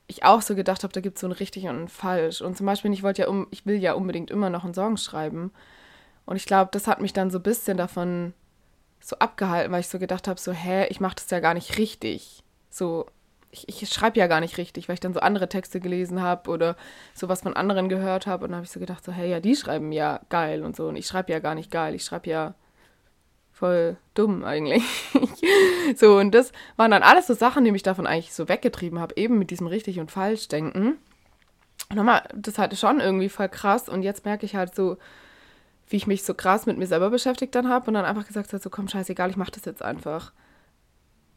ich 0.07 0.23
auch 0.23 0.41
so 0.41 0.55
gedacht 0.55 0.83
habe, 0.83 0.93
da 0.93 1.01
gibt 1.01 1.17
es 1.17 1.21
so 1.21 1.27
ein 1.27 1.31
richtig 1.31 1.65
und 1.65 1.83
ein 1.83 1.87
falsch. 1.87 2.41
Und 2.41 2.57
zum 2.57 2.65
Beispiel, 2.65 2.93
ich 2.93 3.03
wollte 3.03 3.23
ja 3.23 3.27
um, 3.27 3.47
ich 3.51 3.65
will 3.65 3.77
ja 3.77 3.93
unbedingt 3.93 4.31
immer 4.31 4.49
noch 4.49 4.63
einen 4.63 4.73
Song 4.73 4.97
schreiben. 4.97 5.51
Und 6.25 6.35
ich 6.35 6.45
glaube, 6.45 6.69
das 6.71 6.87
hat 6.87 7.01
mich 7.01 7.13
dann 7.13 7.31
so 7.31 7.39
ein 7.39 7.43
bisschen 7.43 7.77
davon 7.77 8.33
so 8.99 9.17
abgehalten, 9.17 9.71
weil 9.71 9.81
ich 9.81 9.87
so 9.87 9.99
gedacht 9.99 10.27
habe, 10.27 10.39
so, 10.39 10.51
hä, 10.51 10.87
ich 10.87 10.99
mache 10.99 11.15
das 11.15 11.29
ja 11.29 11.39
gar 11.39 11.53
nicht 11.53 11.77
richtig. 11.77 12.43
So, 12.69 13.05
ich, 13.51 13.81
ich 13.81 13.89
schreibe 13.89 14.19
ja 14.19 14.27
gar 14.27 14.41
nicht 14.41 14.57
richtig, 14.57 14.87
weil 14.87 14.95
ich 14.95 14.99
dann 14.99 15.13
so 15.13 15.19
andere 15.19 15.49
Texte 15.49 15.79
gelesen 15.79 16.21
habe 16.21 16.49
oder 16.49 16.75
sowas 17.13 17.41
von 17.41 17.55
anderen 17.55 17.89
gehört 17.89 18.27
habe. 18.27 18.45
Und 18.45 18.51
dann 18.51 18.57
habe 18.57 18.65
ich 18.65 18.71
so 18.71 18.79
gedacht, 18.79 19.03
so, 19.03 19.11
hey, 19.11 19.29
ja, 19.29 19.39
die 19.39 19.55
schreiben 19.55 19.91
ja 19.91 20.21
geil 20.29 20.63
und 20.63 20.75
so. 20.75 20.87
Und 20.87 20.95
ich 20.95 21.07
schreibe 21.07 21.31
ja 21.31 21.39
gar 21.39 21.55
nicht 21.55 21.71
geil, 21.71 21.95
ich 21.95 22.03
schreibe 22.03 22.29
ja 22.29 22.55
voll 23.55 23.95
dumm 24.13 24.43
eigentlich. 24.43 24.83
so, 25.95 26.17
und 26.17 26.35
das 26.35 26.51
waren 26.75 26.91
dann 26.91 27.03
alles 27.03 27.27
so 27.27 27.33
Sachen, 27.33 27.63
die 27.63 27.71
mich 27.71 27.83
davon 27.83 28.05
eigentlich 28.05 28.33
so 28.33 28.49
weggetrieben 28.49 28.99
habe, 28.99 29.15
eben 29.15 29.39
mit 29.39 29.49
diesem 29.49 29.67
richtig 29.67 29.99
und 29.99 30.11
falsch 30.11 30.49
denken. 30.49 30.97
Und 31.89 31.95
nochmal, 31.95 32.27
das 32.35 32.57
hatte 32.57 32.75
schon 32.75 32.99
irgendwie 32.99 33.29
voll 33.29 33.47
krass. 33.47 33.87
Und 33.87 34.03
jetzt 34.03 34.25
merke 34.25 34.45
ich 34.45 34.55
halt 34.55 34.75
so, 34.75 34.97
wie 35.87 35.95
ich 35.95 36.05
mich 36.05 36.23
so 36.23 36.33
krass 36.33 36.65
mit 36.65 36.77
mir 36.77 36.87
selber 36.87 37.09
beschäftigt 37.09 37.55
dann 37.55 37.69
habe 37.69 37.87
und 37.87 37.93
dann 37.93 38.05
einfach 38.05 38.27
gesagt 38.27 38.51
habe, 38.51 38.61
so 38.61 38.69
komm, 38.69 38.89
scheißegal, 38.89 39.29
ich 39.29 39.37
mache 39.37 39.51
das 39.51 39.65
jetzt 39.65 39.81
einfach. 39.81 40.33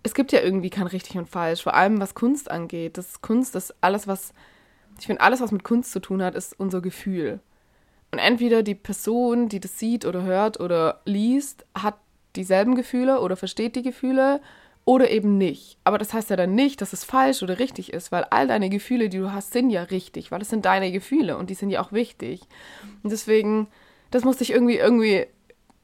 es 0.03 0.15
gibt 0.15 0.33
ja 0.33 0.41
irgendwie 0.41 0.71
kein 0.71 0.87
richtig 0.87 1.19
und 1.19 1.29
falsch, 1.29 1.63
vor 1.63 1.75
allem 1.75 2.01
was 2.01 2.15
Kunst 2.15 2.51
angeht. 2.51 2.99
Das 2.99 3.21
Kunst 3.21 3.55
ist 3.55 3.75
alles, 3.81 4.09
was, 4.09 4.33
ich 4.99 5.07
finde, 5.07 5.23
alles, 5.23 5.41
was 5.41 5.53
mit 5.53 5.63
Kunst 5.63 5.93
zu 5.93 6.01
tun 6.01 6.23
hat, 6.23 6.35
ist 6.35 6.59
unser 6.59 6.81
Gefühl. 6.81 7.41
Und 8.11 8.19
entweder 8.19 8.63
die 8.63 8.75
Person, 8.75 9.49
die 9.49 9.61
das 9.61 9.79
sieht 9.79 10.05
oder 10.05 10.23
hört 10.23 10.59
oder 10.59 11.03
liest, 11.05 11.67
hat 11.75 11.97
dieselben 12.39 12.75
Gefühle 12.75 13.21
oder 13.21 13.37
versteht 13.37 13.77
die 13.77 13.83
Gefühle 13.83 14.41
oder 14.85 15.11
eben 15.11 15.37
nicht. 15.37 15.77
Aber 15.85 15.99
das 15.99 16.15
heißt 16.15 16.31
ja 16.31 16.37
dann 16.37 16.55
nicht, 16.55 16.81
dass 16.81 16.95
es 16.95 17.05
falsch 17.05 17.43
oder 17.43 17.59
richtig 17.59 17.93
ist, 17.93 18.11
weil 18.11 18.25
all 18.31 18.49
deine 18.49 18.71
Gefühle, 18.71 19.11
die 19.11 19.19
du 19.19 19.33
hast, 19.33 19.53
sind 19.53 19.69
ja 19.69 19.83
richtig, 19.83 20.31
weil 20.31 20.41
es 20.41 20.49
sind 20.49 20.65
deine 20.65 20.91
Gefühle 20.91 21.37
und 21.37 21.51
die 21.51 21.55
sind 21.55 21.69
ja 21.69 21.83
auch 21.83 21.93
wichtig. 21.93 22.41
Und 23.03 23.11
deswegen, 23.11 23.69
das 24.11 24.25
musste 24.25 24.45
ich 24.45 24.51
irgendwie, 24.51 24.77
irgendwie 24.77 25.27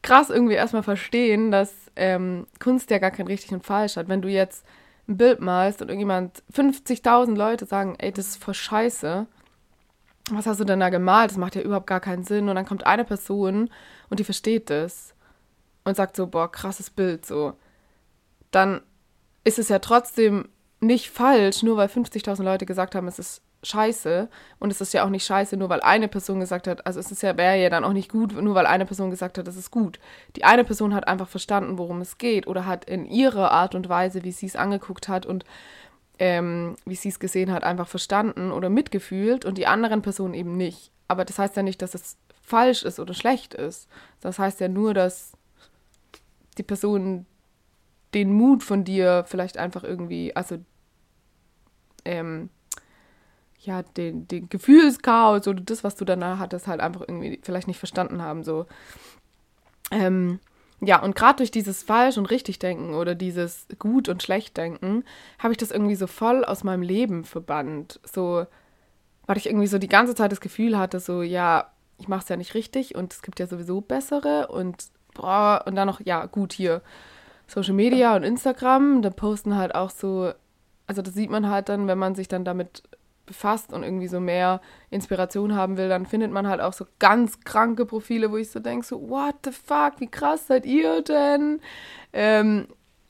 krass 0.00 0.30
irgendwie 0.30 0.54
erstmal 0.54 0.82
verstehen, 0.82 1.50
dass 1.50 1.75
ähm, 1.96 2.46
Kunst 2.61 2.90
ja 2.90 2.99
gar 2.99 3.11
kein 3.11 3.26
richtig 3.26 3.52
und 3.52 3.66
falsch 3.66 3.96
hat. 3.96 4.08
Wenn 4.08 4.23
du 4.23 4.28
jetzt 4.28 4.64
ein 5.06 5.18
Bild 5.18 5.40
malst 5.40 5.82
und 5.82 5.88
irgendjemand 5.88 6.42
50.000 6.54 7.37
Leute 7.37 7.66
sagen, 7.66 7.96
ey, 7.99 8.11
das 8.11 8.28
ist 8.28 8.42
voll 8.42 8.54
scheiße, 8.54 9.26
was 10.30 10.46
hast 10.46 10.61
du 10.61 10.64
denn 10.64 10.80
da 10.80 10.88
gemalt? 10.88 11.30
Das 11.30 11.37
macht 11.37 11.56
ja 11.56 11.62
überhaupt 11.62 11.87
gar 11.87 12.00
keinen 12.00 12.25
Sinn. 12.25 12.49
Und 12.49 12.54
dann 12.54 12.64
kommt 12.64 12.87
eine 12.87 13.04
Person 13.04 13.68
und 14.08 14.20
die 14.20 14.25
versteht 14.25 14.70
das 14.70 15.14
und 15.85 15.97
sagt 15.97 16.17
so, 16.17 16.26
boah, 16.26 16.50
krasses 16.50 16.91
Bild, 16.91 17.26
so. 17.26 17.55
Dann 18.50 18.81
ist 19.45 19.59
es 19.59 19.69
ja 19.69 19.79
trotzdem 19.79 20.49
nicht 20.81 21.11
falsch, 21.11 21.62
nur 21.62 21.76
weil 21.76 21.88
50.000 21.88 22.43
Leute 22.43 22.67
gesagt 22.67 22.95
haben, 22.95 23.09
es 23.09 23.19
ist 23.19 23.43
scheiße. 23.64 24.29
Und 24.59 24.71
es 24.71 24.81
ist 24.81 24.95
ja 24.95 25.05
auch 25.05 25.11
nicht 25.11 25.25
scheiße, 25.25 25.57
nur 25.57 25.69
weil 25.69 25.81
eine 25.81 26.09
Person 26.09 26.41
gesagt 26.41 26.67
hat, 26.67 26.87
also 26.87 27.00
es 27.00 27.11
ist 27.11 27.23
ja, 27.23 27.37
wäre 27.37 27.61
ja 27.61 27.71
dann 27.71 27.85
auch 27.85 27.93
nicht 27.93 28.11
gut, 28.11 28.33
nur 28.41 28.55
weil 28.55 28.67
eine 28.67 28.87
Person 28.87 29.11
gesagt 29.11 29.38
hat, 29.38 29.49
es 29.49 29.57
ist 29.57 29.71
gut. 29.71 29.99
Die 30.37 30.45
eine 30.45 30.64
Person 30.64 30.95
hat 30.95 31.09
einfach 31.09 31.29
verstanden, 31.29 31.79
worum 31.79 32.00
es 32.00 32.19
geht 32.19 32.47
oder 32.47 32.67
hat 32.67 32.85
in 32.85 33.07
ihrer 33.07 33.50
Art 33.50 33.75
und 33.75 33.88
Weise, 33.88 34.25
wie 34.25 34.33
sie 34.33 34.47
es 34.47 34.57
angeguckt 34.57 35.09
hat 35.09 35.26
und 35.26 35.45
ähm, 36.19 36.76
wie 36.85 36.95
sie 36.95 37.09
es 37.09 37.19
gesehen 37.19 37.53
hat, 37.53 37.64
einfach 37.64 37.88
verstanden 37.88 38.53
oder 38.53 38.69
mitgefühlt 38.69 39.45
und 39.45 39.59
die 39.59 39.67
anderen 39.67 40.03
Personen 40.03 40.35
eben 40.35 40.57
nicht. 40.57 40.93
Aber 41.09 41.25
das 41.25 41.38
heißt 41.38 41.57
ja 41.57 41.62
nicht, 41.62 41.83
dass 41.83 41.95
es 41.95 42.17
falsch 42.41 42.85
ist 42.85 43.00
oder 43.00 43.14
schlecht 43.14 43.55
ist. 43.55 43.88
Das 44.21 44.38
heißt 44.38 44.61
ja 44.61 44.69
nur, 44.69 44.95
dass 44.95 45.33
die 46.58 46.62
Person 46.62 47.26
den 48.14 48.32
Mut 48.32 48.62
von 48.62 48.84
dir 48.84 49.25
vielleicht 49.26 49.58
einfach 49.58 49.82
irgendwie, 49.82 50.34
also 50.37 50.58
ähm, 52.04 52.50
ja, 53.61 53.82
den, 53.82 54.28
den 54.28 54.49
Gefühlschaos 54.49 55.49
oder 55.49 55.62
das, 55.62 55.84
was 55.84 55.94
du 55.96 56.04
danach 56.04 56.38
hattest, 56.38 56.66
halt 56.66 56.80
einfach 56.80 57.00
irgendwie 57.00 57.40
vielleicht 57.42 57.66
nicht 57.66 57.78
verstanden 57.78 58.23
haben. 58.23 58.44
So. 58.44 58.66
Ähm, 59.90 60.38
ja, 60.80 61.02
und 61.02 61.16
gerade 61.16 61.38
durch 61.38 61.50
dieses 61.50 61.82
falsch 61.82 62.18
und 62.18 62.26
richtig 62.26 62.58
denken 62.58 62.94
oder 62.94 63.14
dieses 63.14 63.66
gut 63.78 64.08
und 64.08 64.23
schlecht 64.23 64.56
denken, 64.56 65.04
habe 65.38 65.52
ich 65.52 65.58
das 65.58 65.70
irgendwie 65.70 65.94
so 65.94 66.06
voll 66.06 66.44
aus 66.44 66.62
meinem 66.62 66.82
Leben 66.82 67.25
verbannt. 67.25 68.00
So, 68.04 68.46
weil 69.26 69.38
ich 69.38 69.46
irgendwie 69.46 69.66
so 69.66 69.78
die 69.78 69.88
ganze 69.88 70.14
Zeit 70.14 70.30
das 70.30 70.40
Gefühl 70.40 70.78
hatte, 70.78 71.00
so, 71.00 71.23
ja, 71.23 71.70
ich 71.99 72.08
mache 72.08 72.23
es 72.23 72.28
ja 72.28 72.37
nicht 72.37 72.54
richtig 72.54 72.94
und 72.94 73.12
es 73.12 73.23
gibt 73.23 73.40
ja 73.40 73.46
sowieso 73.46 73.80
bessere 73.80 74.49
und 74.49 74.88
boah, 75.14 75.62
und 75.66 75.76
dann 75.76 75.87
noch, 75.87 76.00
ja, 76.04 76.26
gut, 76.26 76.52
hier 76.52 76.83
Social 77.47 77.75
Media 77.75 78.16
und 78.16 78.23
Instagram, 78.23 79.02
da 79.02 79.11
posten 79.11 79.56
halt 79.56 79.75
auch 79.75 79.90
so, 79.90 80.33
also 80.87 81.02
das 81.02 81.14
sieht 81.14 81.30
man 81.30 81.49
halt 81.49 81.68
dann, 81.68 81.87
wenn 81.87 81.99
man 81.99 82.14
sich 82.14 82.28
dann 82.28 82.44
damit 82.44 82.83
befasst 83.26 83.73
und 83.73 83.83
irgendwie 83.83 84.09
so 84.09 84.21
mehr 84.21 84.61
Inspiration 84.90 85.54
haben 85.54 85.76
will, 85.76 85.88
dann 85.88 86.06
findet 86.06 86.30
man 86.30 86.47
halt 86.47 86.61
auch 86.61 86.73
so 86.73 86.87
ganz 86.99 87.40
kranke 87.40 87.87
Profile, 87.87 88.30
wo 88.30 88.37
ich 88.37 88.50
so 88.50 88.61
denke, 88.61 88.87
so, 88.87 89.09
what 89.09 89.35
the 89.44 89.52
fuck, 89.52 89.94
wie 89.99 90.11
krass 90.11 90.47
seid 90.47 90.66
ihr 90.66 91.02
denn? 91.02 91.61
Ähm, 92.12 92.66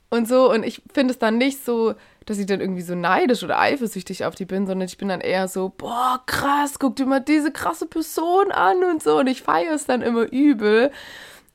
und 0.09 0.27
so, 0.27 0.51
und 0.51 0.63
ich 0.63 0.81
finde 0.93 1.11
es 1.11 1.19
dann 1.19 1.37
nicht 1.37 1.65
so, 1.65 1.95
dass 2.25 2.39
ich 2.39 2.45
dann 2.45 2.61
irgendwie 2.61 2.81
so 2.81 2.95
neidisch 2.95 3.43
oder 3.43 3.59
eifersüchtig 3.59 4.25
auf 4.25 4.35
die 4.35 4.45
bin, 4.45 4.65
sondern 4.65 4.87
ich 4.87 4.97
bin 4.97 5.09
dann 5.09 5.21
eher 5.21 5.47
so, 5.47 5.73
boah, 5.75 6.21
krass, 6.25 6.79
guck 6.79 6.95
dir 6.95 7.05
mal 7.05 7.19
diese 7.19 7.51
krasse 7.51 7.85
Person 7.85 8.51
an 8.51 8.83
und 8.83 9.03
so, 9.03 9.19
und 9.19 9.27
ich 9.27 9.41
feiere 9.41 9.73
es 9.73 9.85
dann 9.85 10.01
immer 10.01 10.31
übel. 10.31 10.91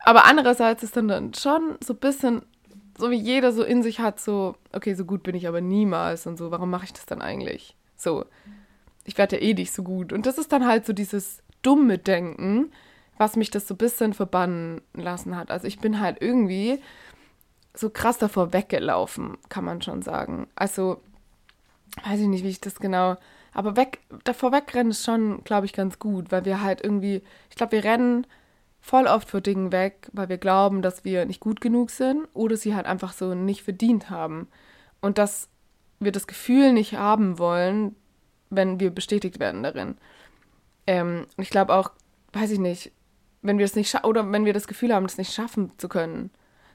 Aber 0.04 0.24
andererseits 0.24 0.82
ist 0.82 0.96
dann, 0.96 1.08
dann 1.08 1.34
schon 1.34 1.76
so 1.84 1.94
ein 1.94 1.98
bisschen, 1.98 2.42
so 2.98 3.10
wie 3.10 3.16
jeder 3.16 3.52
so 3.52 3.62
in 3.62 3.82
sich 3.82 4.00
hat, 4.00 4.20
so, 4.20 4.56
okay, 4.72 4.94
so 4.94 5.04
gut 5.04 5.22
bin 5.22 5.34
ich 5.34 5.46
aber 5.46 5.60
niemals 5.60 6.26
und 6.26 6.36
so, 6.36 6.50
warum 6.50 6.70
mache 6.70 6.84
ich 6.84 6.92
das 6.92 7.06
dann 7.06 7.22
eigentlich? 7.22 7.76
So, 7.96 8.24
ich 9.04 9.18
werde 9.18 9.36
ja 9.36 9.42
eh 9.42 9.54
nicht 9.54 9.72
so 9.72 9.82
gut. 9.82 10.12
Und 10.12 10.26
das 10.26 10.38
ist 10.38 10.52
dann 10.52 10.66
halt 10.66 10.86
so 10.86 10.92
dieses 10.92 11.42
dumme 11.62 11.98
Denken, 11.98 12.72
was 13.18 13.36
mich 13.36 13.50
das 13.50 13.68
so 13.68 13.74
ein 13.74 13.78
bisschen 13.78 14.14
verbannen 14.14 14.80
lassen 14.94 15.36
hat. 15.36 15.50
Also 15.50 15.66
ich 15.66 15.78
bin 15.78 16.00
halt 16.00 16.18
irgendwie 16.20 16.80
so 17.74 17.90
krass 17.90 18.18
davor 18.18 18.52
weggelaufen, 18.52 19.36
kann 19.48 19.64
man 19.64 19.82
schon 19.82 20.02
sagen. 20.02 20.48
Also, 20.54 21.00
weiß 22.04 22.20
ich 22.20 22.26
nicht, 22.26 22.44
wie 22.44 22.48
ich 22.48 22.60
das 22.60 22.80
genau. 22.80 23.16
Aber 23.52 23.76
weg, 23.76 23.98
davor 24.24 24.52
wegrennen 24.52 24.90
ist 24.90 25.04
schon, 25.04 25.44
glaube 25.44 25.66
ich, 25.66 25.72
ganz 25.72 25.98
gut, 25.98 26.32
weil 26.32 26.44
wir 26.44 26.62
halt 26.62 26.82
irgendwie, 26.82 27.22
ich 27.50 27.56
glaube, 27.56 27.72
wir 27.72 27.84
rennen 27.84 28.26
voll 28.80 29.06
oft 29.06 29.28
vor 29.28 29.40
Dingen 29.40 29.72
weg, 29.72 30.08
weil 30.12 30.28
wir 30.28 30.38
glauben, 30.38 30.82
dass 30.82 31.04
wir 31.04 31.24
nicht 31.26 31.40
gut 31.40 31.60
genug 31.60 31.90
sind 31.90 32.26
oder 32.34 32.56
sie 32.56 32.74
halt 32.74 32.86
einfach 32.86 33.12
so 33.12 33.34
nicht 33.34 33.62
verdient 33.62 34.10
haben. 34.10 34.48
Und 35.00 35.18
das 35.18 35.48
wir 36.00 36.12
das 36.12 36.26
Gefühl 36.26 36.72
nicht 36.72 36.94
haben 36.94 37.38
wollen, 37.38 37.94
wenn 38.48 38.80
wir 38.80 38.90
bestätigt 38.90 39.38
werden 39.38 39.62
darin. 39.62 39.96
Ähm, 40.86 41.26
ich 41.36 41.50
glaube 41.50 41.74
auch, 41.74 41.92
weiß 42.32 42.50
ich 42.50 42.58
nicht, 42.58 42.90
wenn 43.42 43.58
wir 43.58 43.64
es 43.64 43.76
nicht 43.76 44.04
oder 44.04 44.30
wenn 44.32 44.44
wir 44.44 44.52
das 44.52 44.66
Gefühl 44.66 44.94
haben, 44.94 45.06
das 45.06 45.18
nicht 45.18 45.32
schaffen 45.32 45.72
zu 45.78 45.88
können. 45.88 46.30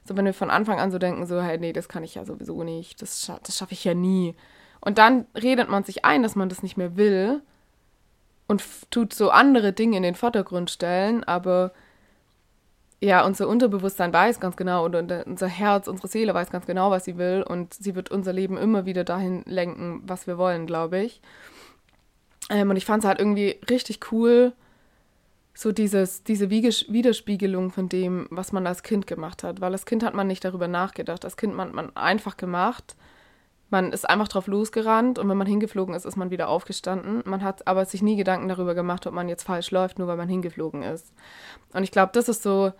So, 0.07 0.15
wenn 0.15 0.25
wir 0.25 0.33
von 0.33 0.51
Anfang 0.51 0.79
an 0.79 0.91
so 0.91 0.99
denken, 0.99 1.25
so, 1.25 1.41
hey, 1.41 1.57
nee, 1.57 1.73
das 1.73 1.89
kann 1.89 2.03
ich 2.03 2.15
ja 2.15 2.25
sowieso 2.25 2.63
nicht, 2.63 3.01
das, 3.01 3.25
scha 3.25 3.39
das 3.43 3.57
schaffe 3.57 3.73
ich 3.73 3.83
ja 3.83 3.95
nie. 3.95 4.35
Und 4.79 4.99
dann 4.99 5.25
redet 5.33 5.67
man 5.69 5.83
sich 5.83 6.05
ein, 6.05 6.21
dass 6.21 6.35
man 6.35 6.47
das 6.47 6.61
nicht 6.61 6.77
mehr 6.77 6.95
will 6.95 7.41
und 8.47 8.63
tut 8.91 9.13
so 9.13 9.31
andere 9.31 9.73
Dinge 9.73 9.97
in 9.97 10.03
den 10.03 10.13
Vordergrund 10.13 10.69
stellen, 10.69 11.23
aber 11.23 11.73
ja, 13.01 13.25
unser 13.25 13.47
Unterbewusstsein 13.47 14.13
weiß 14.13 14.39
ganz 14.39 14.55
genau 14.55 14.85
und 14.85 14.95
unser 14.95 15.47
Herz, 15.47 15.87
unsere 15.87 16.07
Seele 16.07 16.33
weiß 16.33 16.49
ganz 16.49 16.65
genau, 16.65 16.91
was 16.91 17.05
sie 17.05 17.17
will 17.17 17.43
und 17.47 17.73
sie 17.73 17.95
wird 17.95 18.09
unser 18.09 18.33
Leben 18.33 18.57
immer 18.57 18.85
wieder 18.85 19.03
dahin 19.03 19.43
lenken, 19.45 20.01
was 20.05 20.27
wir 20.27 20.37
wollen, 20.37 20.65
glaube 20.65 20.99
ich. 20.99 21.21
Ähm, 22.49 22.69
und 22.69 22.77
ich 22.77 22.85
fand 22.85 23.03
es 23.03 23.07
halt 23.07 23.19
irgendwie 23.19 23.59
richtig 23.69 24.11
cool, 24.11 24.53
so 25.55 25.71
dieses, 25.71 26.23
diese 26.23 26.49
Widerspiegelung 26.49 27.71
von 27.71 27.87
dem, 27.87 28.27
was 28.29 28.51
man 28.51 28.67
als 28.67 28.83
Kind 28.83 29.07
gemacht 29.07 29.41
hat. 29.43 29.61
Weil 29.61 29.71
als 29.71 29.85
Kind 29.85 30.03
hat 30.03 30.13
man 30.13 30.27
nicht 30.27 30.43
darüber 30.43 30.67
nachgedacht. 30.67 31.23
Als 31.23 31.37
Kind 31.37 31.57
hat 31.57 31.73
man 31.73 31.95
einfach 31.95 32.35
gemacht. 32.35 32.95
Man 33.69 33.91
ist 33.91 34.07
einfach 34.07 34.27
drauf 34.27 34.47
losgerannt 34.47 35.17
und 35.17 35.27
wenn 35.27 35.37
man 35.37 35.47
hingeflogen 35.47 35.95
ist, 35.95 36.05
ist 36.05 36.17
man 36.17 36.29
wieder 36.29 36.49
aufgestanden. 36.49 37.23
Man 37.25 37.43
hat 37.43 37.67
aber 37.67 37.85
sich 37.85 38.01
nie 38.01 38.15
Gedanken 38.15 38.47
darüber 38.47 38.75
gemacht, 38.75 39.07
ob 39.07 39.13
man 39.13 39.27
jetzt 39.27 39.43
falsch 39.43 39.71
läuft, 39.71 39.97
nur 39.97 40.07
weil 40.07 40.17
man 40.17 40.29
hingeflogen 40.29 40.83
ist. 40.83 41.11
Und 41.73 41.83
ich 41.83 41.91
glaube, 41.91 42.11
das 42.13 42.29
ist 42.29 42.43
so 42.43 42.73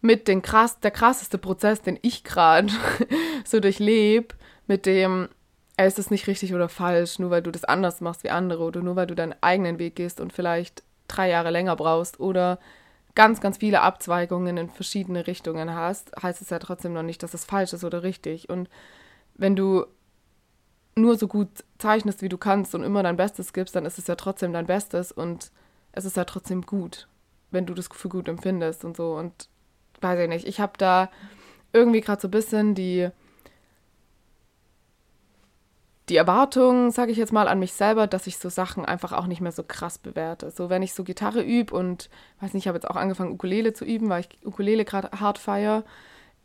mit 0.00 0.28
den 0.28 0.42
krass, 0.42 0.80
der 0.80 0.90
krasseste 0.90 1.38
Prozess, 1.38 1.82
den 1.82 1.98
ich 2.02 2.24
gerade 2.24 2.68
so 3.44 3.60
durchlebe, 3.60 4.34
mit 4.66 4.86
dem, 4.86 5.28
ey, 5.76 5.86
ist 5.88 5.98
es 5.98 6.10
nicht 6.10 6.26
richtig 6.26 6.54
oder 6.54 6.68
falsch, 6.68 7.18
nur 7.18 7.30
weil 7.30 7.42
du 7.42 7.50
das 7.50 7.64
anders 7.64 8.00
machst 8.00 8.22
wie 8.24 8.30
andere 8.30 8.62
oder 8.62 8.82
nur 8.82 8.96
weil 8.96 9.06
du 9.06 9.14
deinen 9.14 9.34
eigenen 9.40 9.78
Weg 9.78 9.96
gehst 9.96 10.20
und 10.20 10.32
vielleicht 10.32 10.82
drei 11.08 11.28
Jahre 11.28 11.50
länger 11.50 11.76
brauchst 11.76 12.20
oder 12.20 12.58
ganz, 13.14 13.40
ganz 13.40 13.58
viele 13.58 13.82
Abzweigungen 13.82 14.56
in 14.56 14.70
verschiedene 14.70 15.26
Richtungen 15.26 15.74
hast, 15.74 16.12
heißt 16.22 16.40
es 16.40 16.50
ja 16.50 16.58
trotzdem 16.58 16.92
noch 16.92 17.02
nicht, 17.02 17.22
dass 17.22 17.34
es 17.34 17.44
falsch 17.44 17.72
ist 17.72 17.84
oder 17.84 18.02
richtig. 18.02 18.48
Und 18.48 18.68
wenn 19.42 19.56
du 19.56 19.84
nur 20.94 21.18
so 21.18 21.26
gut 21.26 21.48
zeichnest, 21.78 22.22
wie 22.22 22.28
du 22.28 22.38
kannst 22.38 22.74
und 22.74 22.84
immer 22.84 23.02
dein 23.02 23.16
Bestes 23.16 23.52
gibst, 23.52 23.74
dann 23.74 23.84
ist 23.84 23.98
es 23.98 24.06
ja 24.06 24.14
trotzdem 24.14 24.52
dein 24.52 24.66
Bestes 24.66 25.10
und 25.10 25.50
es 25.90 26.04
ist 26.04 26.16
ja 26.16 26.24
trotzdem 26.24 26.62
gut, 26.62 27.08
wenn 27.50 27.66
du 27.66 27.74
das 27.74 27.88
für 27.92 28.08
gut 28.08 28.28
empfindest 28.28 28.84
und 28.84 28.96
so. 28.96 29.16
Und 29.16 29.48
weiß 30.00 30.20
ich 30.20 30.28
nicht, 30.28 30.46
ich 30.46 30.60
habe 30.60 30.74
da 30.78 31.10
irgendwie 31.72 32.02
gerade 32.02 32.20
so 32.20 32.28
ein 32.28 32.30
bisschen 32.30 32.74
die, 32.76 33.08
die 36.08 36.16
Erwartung, 36.16 36.92
sage 36.92 37.10
ich 37.10 37.18
jetzt 37.18 37.32
mal, 37.32 37.48
an 37.48 37.58
mich 37.58 37.72
selber, 37.72 38.06
dass 38.06 38.28
ich 38.28 38.38
so 38.38 38.48
Sachen 38.48 38.84
einfach 38.84 39.12
auch 39.12 39.26
nicht 39.26 39.40
mehr 39.40 39.52
so 39.52 39.64
krass 39.64 39.98
bewerte. 39.98 40.52
So, 40.52 40.70
wenn 40.70 40.82
ich 40.82 40.94
so 40.94 41.02
Gitarre 41.02 41.42
übe 41.42 41.74
und, 41.74 42.10
weiß 42.40 42.54
nicht, 42.54 42.64
ich 42.64 42.68
habe 42.68 42.76
jetzt 42.76 42.88
auch 42.88 42.96
angefangen, 42.96 43.32
Ukulele 43.32 43.72
zu 43.72 43.84
üben, 43.84 44.08
weil 44.08 44.20
ich 44.20 44.46
Ukulele 44.46 44.84
gerade 44.84 45.18
hart 45.18 45.38
feiere, 45.38 45.84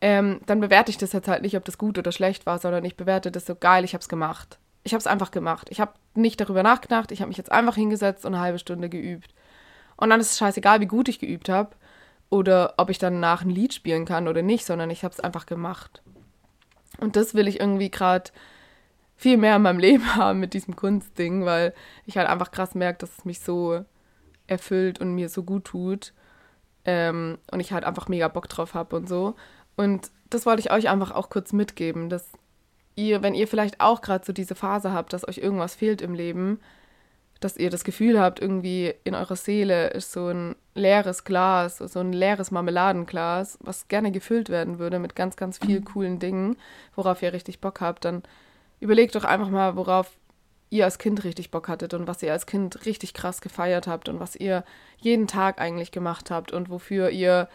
ähm, 0.01 0.41
dann 0.45 0.59
bewerte 0.59 0.91
ich 0.91 0.97
das 0.97 1.13
jetzt 1.13 1.27
halt 1.27 1.41
nicht, 1.41 1.57
ob 1.57 1.65
das 1.65 1.77
gut 1.77 1.97
oder 1.97 2.11
schlecht 2.11 2.45
war, 2.45 2.59
sondern 2.59 2.85
ich 2.85 2.97
bewerte 2.97 3.31
das 3.31 3.45
so 3.45 3.55
geil, 3.55 3.83
ich 3.83 3.93
habe 3.93 4.01
es 4.01 4.09
gemacht. 4.09 4.59
Ich 4.83 4.93
habe 4.93 4.99
es 4.99 5.07
einfach 5.07 5.31
gemacht. 5.31 5.67
Ich 5.69 5.81
habe 5.81 5.93
nicht 6.13 6.39
darüber 6.39 6.63
nachgedacht, 6.63 7.11
ich 7.11 7.21
habe 7.21 7.29
mich 7.29 7.37
jetzt 7.37 7.51
einfach 7.51 7.75
hingesetzt 7.75 8.25
und 8.25 8.33
eine 8.33 8.43
halbe 8.43 8.59
Stunde 8.59 8.89
geübt. 8.89 9.33
Und 9.97 10.09
dann 10.09 10.19
ist 10.19 10.31
es 10.31 10.37
scheißegal, 10.37 10.79
wie 10.79 10.85
gut 10.85 11.09
ich 11.09 11.19
geübt 11.19 11.49
habe 11.49 11.75
oder 12.29 12.75
ob 12.77 12.89
ich 12.89 12.99
dann 12.99 13.19
nach 13.19 13.41
ein 13.41 13.49
Lied 13.49 13.73
spielen 13.73 14.05
kann 14.05 14.27
oder 14.27 14.41
nicht, 14.41 14.65
sondern 14.65 14.89
ich 14.89 15.03
habe 15.03 15.13
es 15.13 15.19
einfach 15.19 15.45
gemacht. 15.45 16.01
Und 16.99 17.15
das 17.15 17.33
will 17.33 17.47
ich 17.47 17.59
irgendwie 17.59 17.91
gerade 17.91 18.31
viel 19.15 19.37
mehr 19.37 19.55
in 19.55 19.63
meinem 19.63 19.79
Leben 19.79 20.15
haben 20.15 20.39
mit 20.39 20.53
diesem 20.53 20.75
Kunstding, 20.75 21.45
weil 21.45 21.73
ich 22.05 22.17
halt 22.17 22.29
einfach 22.29 22.51
krass 22.51 22.75
merke, 22.75 22.99
dass 22.99 23.17
es 23.17 23.25
mich 23.25 23.39
so 23.39 23.83
erfüllt 24.45 24.99
und 24.99 25.13
mir 25.15 25.29
so 25.29 25.43
gut 25.43 25.65
tut. 25.65 26.13
Ähm, 26.85 27.37
und 27.51 27.59
ich 27.59 27.73
halt 27.73 27.83
einfach 27.83 28.07
mega 28.07 28.29
Bock 28.29 28.47
drauf 28.47 28.73
habe 28.73 28.95
und 28.95 29.09
so. 29.09 29.35
Und 29.77 30.11
das 30.29 30.45
wollte 30.45 30.59
ich 30.59 30.71
euch 30.71 30.89
einfach 30.89 31.11
auch 31.11 31.29
kurz 31.29 31.53
mitgeben, 31.53 32.09
dass 32.09 32.29
ihr, 32.95 33.23
wenn 33.23 33.35
ihr 33.35 33.47
vielleicht 33.47 33.79
auch 33.79 34.01
gerade 34.01 34.25
so 34.25 34.33
diese 34.33 34.55
Phase 34.55 34.91
habt, 34.91 35.13
dass 35.13 35.25
euch 35.25 35.37
irgendwas 35.37 35.75
fehlt 35.75 36.01
im 36.01 36.13
Leben, 36.13 36.59
dass 37.39 37.55
ihr 37.55 37.69
das 37.69 37.83
Gefühl 37.83 38.19
habt, 38.19 38.41
irgendwie 38.41 38.93
in 39.03 39.13
eurer 39.13 39.35
Seele 39.35 39.89
ist 39.89 40.11
so 40.11 40.27
ein 40.27 40.55
leeres 40.73 41.23
Glas, 41.23 41.77
so 41.77 41.99
ein 41.99 42.11
leeres 42.11 42.49
Marmeladenglas, 42.49 43.59
was 43.61 43.87
gerne 43.87 44.11
gefüllt 44.11 44.49
werden 44.49 44.79
würde 44.79 44.97
mit 44.97 45.15
ganz, 45.15 45.35
ganz 45.35 45.59
vielen 45.59 45.85
coolen 45.85 46.19
Dingen, 46.19 46.57
worauf 46.95 47.21
ihr 47.21 47.33
richtig 47.33 47.61
Bock 47.61 47.79
habt, 47.79 48.05
dann 48.05 48.23
überlegt 48.79 49.15
doch 49.15 49.23
einfach 49.23 49.49
mal, 49.49 49.75
worauf 49.75 50.17
ihr 50.69 50.85
als 50.85 50.97
Kind 50.97 51.23
richtig 51.23 51.51
Bock 51.51 51.67
hattet 51.67 51.93
und 51.93 52.07
was 52.07 52.23
ihr 52.23 52.33
als 52.33 52.45
Kind 52.47 52.85
richtig 52.85 53.13
krass 53.13 53.41
gefeiert 53.41 53.87
habt 53.87 54.09
und 54.09 54.19
was 54.19 54.35
ihr 54.35 54.63
jeden 54.97 55.27
Tag 55.27 55.61
eigentlich 55.61 55.91
gemacht 55.91 56.31
habt 56.31 56.51
und 56.51 56.69
wofür 56.69 57.09
ihr 57.11 57.47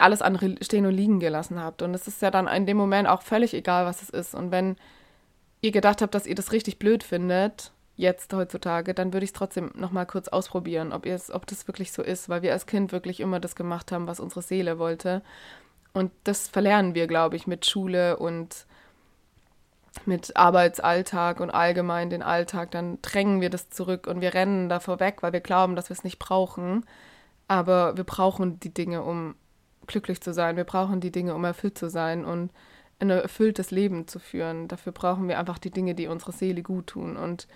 alles 0.00 0.22
andere 0.22 0.56
stehen 0.62 0.86
und 0.86 0.94
liegen 0.94 1.20
gelassen 1.20 1.60
habt. 1.60 1.82
Und 1.82 1.94
es 1.94 2.06
ist 2.08 2.22
ja 2.22 2.30
dann 2.30 2.48
in 2.48 2.66
dem 2.66 2.76
Moment 2.76 3.08
auch 3.08 3.22
völlig 3.22 3.54
egal, 3.54 3.86
was 3.86 4.02
es 4.02 4.10
ist. 4.10 4.34
Und 4.34 4.50
wenn 4.50 4.76
ihr 5.60 5.72
gedacht 5.72 6.02
habt, 6.02 6.14
dass 6.14 6.26
ihr 6.26 6.34
das 6.34 6.52
richtig 6.52 6.78
blöd 6.78 7.02
findet, 7.02 7.72
jetzt 7.96 8.32
heutzutage, 8.32 8.94
dann 8.94 9.12
würde 9.12 9.24
ich 9.24 9.30
es 9.30 9.34
trotzdem 9.34 9.70
nochmal 9.74 10.06
kurz 10.06 10.28
ausprobieren, 10.28 10.92
ob, 10.92 11.06
ob 11.32 11.46
das 11.46 11.68
wirklich 11.68 11.92
so 11.92 12.02
ist, 12.02 12.28
weil 12.28 12.42
wir 12.42 12.52
als 12.52 12.66
Kind 12.66 12.92
wirklich 12.92 13.20
immer 13.20 13.40
das 13.40 13.54
gemacht 13.54 13.92
haben, 13.92 14.06
was 14.06 14.20
unsere 14.20 14.42
Seele 14.42 14.78
wollte. 14.78 15.22
Und 15.92 16.10
das 16.24 16.48
verlernen 16.48 16.94
wir, 16.94 17.06
glaube 17.06 17.36
ich, 17.36 17.46
mit 17.46 17.66
Schule 17.66 18.16
und 18.16 18.66
mit 20.06 20.36
Arbeitsalltag 20.36 21.40
und 21.40 21.50
allgemein 21.50 22.10
den 22.10 22.22
Alltag, 22.22 22.70
dann 22.70 23.02
drängen 23.02 23.40
wir 23.40 23.50
das 23.50 23.70
zurück 23.70 24.06
und 24.06 24.20
wir 24.20 24.34
rennen 24.34 24.68
davor 24.68 25.00
weg, 25.00 25.18
weil 25.20 25.32
wir 25.32 25.40
glauben, 25.40 25.76
dass 25.76 25.90
wir 25.90 25.94
es 25.94 26.04
nicht 26.04 26.18
brauchen. 26.18 26.86
Aber 27.48 27.96
wir 27.96 28.04
brauchen 28.04 28.60
die 28.60 28.72
Dinge, 28.72 29.02
um 29.02 29.34
glücklich 29.86 30.20
zu 30.20 30.32
sein. 30.32 30.56
Wir 30.56 30.64
brauchen 30.64 31.00
die 31.00 31.12
Dinge, 31.12 31.34
um 31.34 31.44
erfüllt 31.44 31.78
zu 31.78 31.88
sein 31.88 32.24
und 32.24 32.50
ein 33.00 33.10
erfülltes 33.10 33.70
Leben 33.70 34.06
zu 34.06 34.18
führen. 34.18 34.68
Dafür 34.68 34.92
brauchen 34.92 35.28
wir 35.28 35.38
einfach 35.38 35.58
die 35.58 35.70
Dinge, 35.70 35.94
die 35.94 36.06
unsere 36.06 36.32
Seele 36.32 36.62
gut 36.62 36.88
tun. 36.88 37.16
Und 37.16 37.48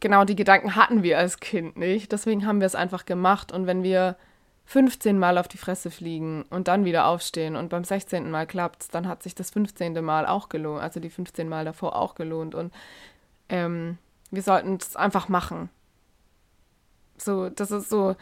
genau 0.00 0.24
die 0.24 0.36
Gedanken 0.36 0.76
hatten 0.76 1.02
wir 1.02 1.18
als 1.18 1.40
Kind 1.40 1.76
nicht. 1.76 2.12
Deswegen 2.12 2.46
haben 2.46 2.60
wir 2.60 2.66
es 2.66 2.74
einfach 2.74 3.06
gemacht. 3.06 3.52
Und 3.52 3.66
wenn 3.66 3.82
wir 3.82 4.16
15 4.66 5.18
Mal 5.18 5.38
auf 5.38 5.48
die 5.48 5.58
Fresse 5.58 5.90
fliegen 5.90 6.44
und 6.50 6.68
dann 6.68 6.84
wieder 6.84 7.06
aufstehen 7.06 7.56
und 7.56 7.68
beim 7.68 7.84
16. 7.84 8.30
Mal 8.30 8.46
klappt 8.46 8.94
dann 8.94 9.08
hat 9.08 9.22
sich 9.22 9.34
das 9.34 9.50
15. 9.50 10.04
Mal 10.04 10.26
auch 10.26 10.48
gelohnt, 10.48 10.82
also 10.82 11.00
die 11.00 11.10
15 11.10 11.48
Mal 11.48 11.64
davor 11.64 11.96
auch 11.96 12.14
gelohnt. 12.14 12.54
Und 12.54 12.72
ähm, 13.48 13.98
wir 14.30 14.42
sollten 14.42 14.76
es 14.76 14.96
einfach 14.96 15.28
machen. 15.28 15.68
So, 17.18 17.50
das 17.50 17.70
ist 17.70 17.88
so, 17.88 18.16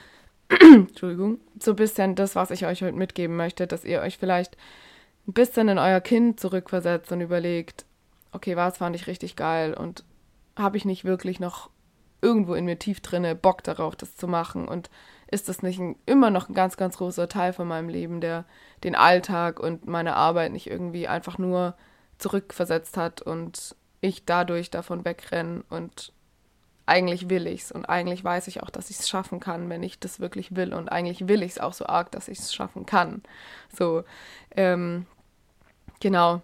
Entschuldigung, 0.60 1.38
so 1.60 1.72
ein 1.72 1.76
bisschen 1.76 2.14
das, 2.14 2.34
was 2.34 2.50
ich 2.50 2.66
euch 2.66 2.82
heute 2.82 2.96
mitgeben 2.96 3.36
möchte, 3.36 3.66
dass 3.66 3.84
ihr 3.84 4.00
euch 4.00 4.18
vielleicht 4.18 4.56
ein 5.28 5.32
bisschen 5.32 5.68
in 5.68 5.78
euer 5.78 6.00
Kind 6.00 6.40
zurückversetzt 6.40 7.12
und 7.12 7.20
überlegt, 7.20 7.84
okay, 8.32 8.56
was 8.56 8.78
fand 8.78 8.96
ich 8.96 9.06
richtig 9.06 9.36
geil 9.36 9.74
und 9.74 10.04
habe 10.56 10.76
ich 10.76 10.84
nicht 10.84 11.04
wirklich 11.04 11.40
noch 11.40 11.70
irgendwo 12.20 12.54
in 12.54 12.64
mir 12.64 12.78
tief 12.78 13.00
drinne 13.00 13.34
Bock 13.34 13.62
darauf, 13.62 13.94
das 13.94 14.16
zu 14.16 14.26
machen? 14.26 14.66
Und 14.66 14.90
ist 15.30 15.48
das 15.48 15.62
nicht 15.62 15.78
ein, 15.78 15.96
immer 16.06 16.30
noch 16.30 16.48
ein 16.48 16.54
ganz, 16.54 16.76
ganz 16.76 16.96
großer 16.96 17.28
Teil 17.28 17.52
von 17.52 17.68
meinem 17.68 17.88
Leben, 17.88 18.20
der 18.20 18.44
den 18.82 18.96
Alltag 18.96 19.60
und 19.60 19.86
meine 19.86 20.16
Arbeit 20.16 20.52
nicht 20.52 20.68
irgendwie 20.68 21.06
einfach 21.06 21.38
nur 21.38 21.76
zurückversetzt 22.18 22.96
hat 22.96 23.22
und 23.22 23.76
ich 24.00 24.24
dadurch 24.24 24.70
davon 24.70 25.04
wegrenne 25.04 25.62
und 25.68 26.12
eigentlich 26.86 27.30
will 27.30 27.46
ich's 27.46 27.70
und 27.72 27.86
eigentlich 27.86 28.24
weiß 28.24 28.48
ich 28.48 28.62
auch, 28.62 28.70
dass 28.70 28.90
ich 28.90 28.98
es 28.98 29.08
schaffen 29.08 29.40
kann, 29.40 29.68
wenn 29.68 29.82
ich 29.82 29.98
das 30.00 30.20
wirklich 30.20 30.56
will 30.56 30.74
und 30.74 30.90
eigentlich 30.90 31.28
will 31.28 31.42
ich 31.42 31.52
es 31.52 31.58
auch 31.60 31.72
so 31.72 31.86
arg, 31.86 32.10
dass 32.12 32.28
ich 32.28 32.38
es 32.38 32.54
schaffen 32.54 32.86
kann. 32.86 33.22
So, 33.76 34.04
ähm, 34.56 35.06
genau. 36.00 36.42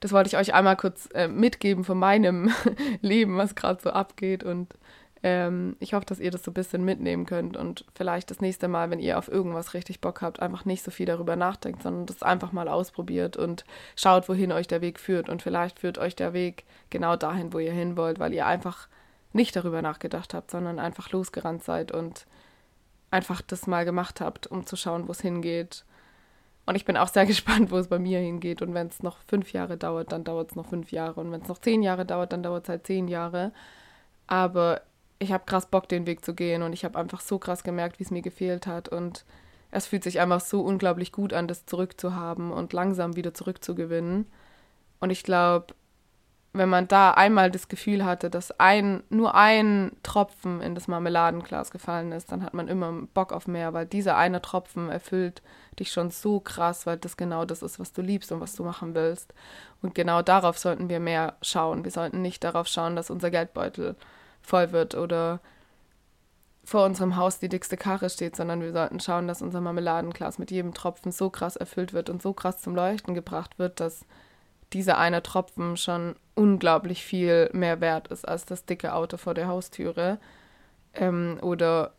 Das 0.00 0.12
wollte 0.12 0.28
ich 0.28 0.36
euch 0.36 0.54
einmal 0.54 0.76
kurz 0.76 1.08
äh, 1.14 1.26
mitgeben 1.26 1.84
von 1.84 1.98
meinem 1.98 2.52
Leben, 3.00 3.36
was 3.36 3.54
gerade 3.54 3.82
so 3.82 3.90
abgeht 3.90 4.44
und 4.44 4.74
ähm, 5.22 5.76
ich 5.80 5.94
hoffe, 5.94 6.06
dass 6.06 6.20
ihr 6.20 6.30
das 6.30 6.44
so 6.44 6.50
ein 6.50 6.54
bisschen 6.54 6.84
mitnehmen 6.84 7.26
könnt 7.26 7.56
und 7.56 7.84
vielleicht 7.94 8.30
das 8.30 8.40
nächste 8.40 8.68
Mal, 8.68 8.90
wenn 8.90 9.00
ihr 9.00 9.18
auf 9.18 9.28
irgendwas 9.28 9.74
richtig 9.74 10.00
Bock 10.00 10.22
habt, 10.22 10.40
einfach 10.40 10.64
nicht 10.64 10.84
so 10.84 10.90
viel 10.90 11.06
darüber 11.06 11.34
nachdenkt, 11.34 11.82
sondern 11.82 12.06
das 12.06 12.22
einfach 12.22 12.52
mal 12.52 12.68
ausprobiert 12.68 13.36
und 13.36 13.64
schaut, 13.96 14.28
wohin 14.28 14.52
euch 14.52 14.68
der 14.68 14.80
Weg 14.80 15.00
führt. 15.00 15.28
Und 15.28 15.42
vielleicht 15.42 15.80
führt 15.80 15.98
euch 15.98 16.14
der 16.14 16.32
Weg 16.32 16.64
genau 16.90 17.16
dahin, 17.16 17.52
wo 17.52 17.58
ihr 17.58 17.72
hin 17.72 17.96
wollt, 17.96 18.20
weil 18.20 18.32
ihr 18.32 18.46
einfach 18.46 18.88
nicht 19.32 19.54
darüber 19.56 19.82
nachgedacht 19.82 20.34
habt, 20.34 20.50
sondern 20.50 20.78
einfach 20.78 21.10
losgerannt 21.10 21.62
seid 21.62 21.92
und 21.92 22.26
einfach 23.10 23.42
das 23.42 23.66
mal 23.66 23.84
gemacht 23.84 24.20
habt, 24.20 24.46
um 24.46 24.66
zu 24.66 24.76
schauen, 24.76 25.08
wo 25.08 25.12
es 25.12 25.20
hingeht. 25.20 25.84
Und 26.66 26.74
ich 26.74 26.84
bin 26.84 26.96
auch 26.96 27.08
sehr 27.08 27.26
gespannt, 27.26 27.70
wo 27.70 27.78
es 27.78 27.88
bei 27.88 27.98
mir 27.98 28.20
hingeht. 28.20 28.62
Und 28.62 28.74
wenn 28.74 28.88
es 28.88 29.02
noch 29.02 29.18
fünf 29.26 29.52
Jahre 29.52 29.76
dauert, 29.76 30.12
dann 30.12 30.24
dauert 30.24 30.50
es 30.50 30.56
noch 30.56 30.66
fünf 30.66 30.92
Jahre. 30.92 31.20
Und 31.20 31.32
wenn 31.32 31.42
es 31.42 31.48
noch 31.48 31.58
zehn 31.58 31.82
Jahre 31.82 32.04
dauert, 32.04 32.32
dann 32.32 32.42
dauert 32.42 32.64
es 32.64 32.68
halt 32.68 32.86
zehn 32.86 33.08
Jahre. 33.08 33.52
Aber 34.26 34.82
ich 35.18 35.32
habe 35.32 35.44
krass 35.46 35.66
Bock, 35.66 35.88
den 35.88 36.06
Weg 36.06 36.24
zu 36.24 36.34
gehen 36.34 36.62
und 36.62 36.72
ich 36.72 36.84
habe 36.84 36.98
einfach 36.98 37.20
so 37.20 37.38
krass 37.38 37.64
gemerkt, 37.64 37.98
wie 37.98 38.04
es 38.04 38.10
mir 38.10 38.22
gefehlt 38.22 38.66
hat 38.66 38.88
und 38.88 39.24
es 39.70 39.86
fühlt 39.86 40.04
sich 40.04 40.20
einfach 40.20 40.40
so 40.40 40.62
unglaublich 40.62 41.12
gut 41.12 41.32
an, 41.32 41.48
das 41.48 41.66
zurückzuhaben 41.66 42.52
und 42.52 42.72
langsam 42.72 43.16
wieder 43.16 43.34
zurückzugewinnen. 43.34 44.26
Und 45.00 45.10
ich 45.10 45.22
glaube, 45.24 45.74
wenn 46.52 46.68
man 46.68 46.88
da 46.88 47.12
einmal 47.12 47.50
das 47.50 47.68
Gefühl 47.68 48.04
hatte, 48.04 48.30
dass 48.30 48.58
ein, 48.58 49.02
nur 49.10 49.34
ein 49.34 49.92
Tropfen 50.02 50.60
in 50.62 50.74
das 50.74 50.88
Marmeladenglas 50.88 51.70
gefallen 51.70 52.10
ist, 52.12 52.32
dann 52.32 52.42
hat 52.42 52.54
man 52.54 52.68
immer 52.68 52.92
Bock 53.14 53.32
auf 53.32 53.46
mehr, 53.46 53.74
weil 53.74 53.86
dieser 53.86 54.16
eine 54.16 54.40
Tropfen 54.40 54.88
erfüllt 54.88 55.42
dich 55.78 55.92
schon 55.92 56.10
so 56.10 56.40
krass, 56.40 56.86
weil 56.86 56.96
das 56.96 57.16
genau 57.16 57.44
das 57.44 57.62
ist, 57.62 57.78
was 57.78 57.92
du 57.92 58.02
liebst 58.02 58.32
und 58.32 58.40
was 58.40 58.54
du 58.54 58.64
machen 58.64 58.94
willst. 58.94 59.34
Und 59.82 59.94
genau 59.94 60.22
darauf 60.22 60.58
sollten 60.58 60.88
wir 60.88 61.00
mehr 61.00 61.36
schauen. 61.42 61.84
Wir 61.84 61.90
sollten 61.90 62.22
nicht 62.22 62.42
darauf 62.42 62.66
schauen, 62.66 62.96
dass 62.96 63.10
unser 63.10 63.30
Geldbeutel 63.30 63.94
voll 64.42 64.72
wird 64.72 64.94
oder 64.94 65.40
vor 66.64 66.84
unserem 66.84 67.16
Haus 67.16 67.38
die 67.38 67.48
dickste 67.48 67.76
Karre 67.76 68.10
steht, 68.10 68.36
sondern 68.36 68.60
wir 68.60 68.72
sollten 68.72 69.00
schauen, 69.00 69.28
dass 69.28 69.42
unser 69.42 69.60
Marmeladenglas 69.60 70.38
mit 70.38 70.50
jedem 70.50 70.74
Tropfen 70.74 71.12
so 71.12 71.30
krass 71.30 71.56
erfüllt 71.56 71.92
wird 71.92 72.10
und 72.10 72.20
so 72.20 72.32
krass 72.32 72.60
zum 72.60 72.74
Leuchten 72.74 73.14
gebracht 73.14 73.58
wird, 73.58 73.80
dass 73.80 74.04
dieser 74.72 74.98
eine 74.98 75.22
Tropfen 75.22 75.76
schon 75.76 76.16
unglaublich 76.34 77.04
viel 77.04 77.50
mehr 77.52 77.80
wert 77.80 78.08
ist 78.08 78.26
als 78.26 78.44
das 78.44 78.64
dicke 78.64 78.94
Auto 78.94 79.16
vor 79.16 79.34
der 79.34 79.48
Haustüre 79.48 80.18
ähm, 80.94 81.38
oder 81.42 81.92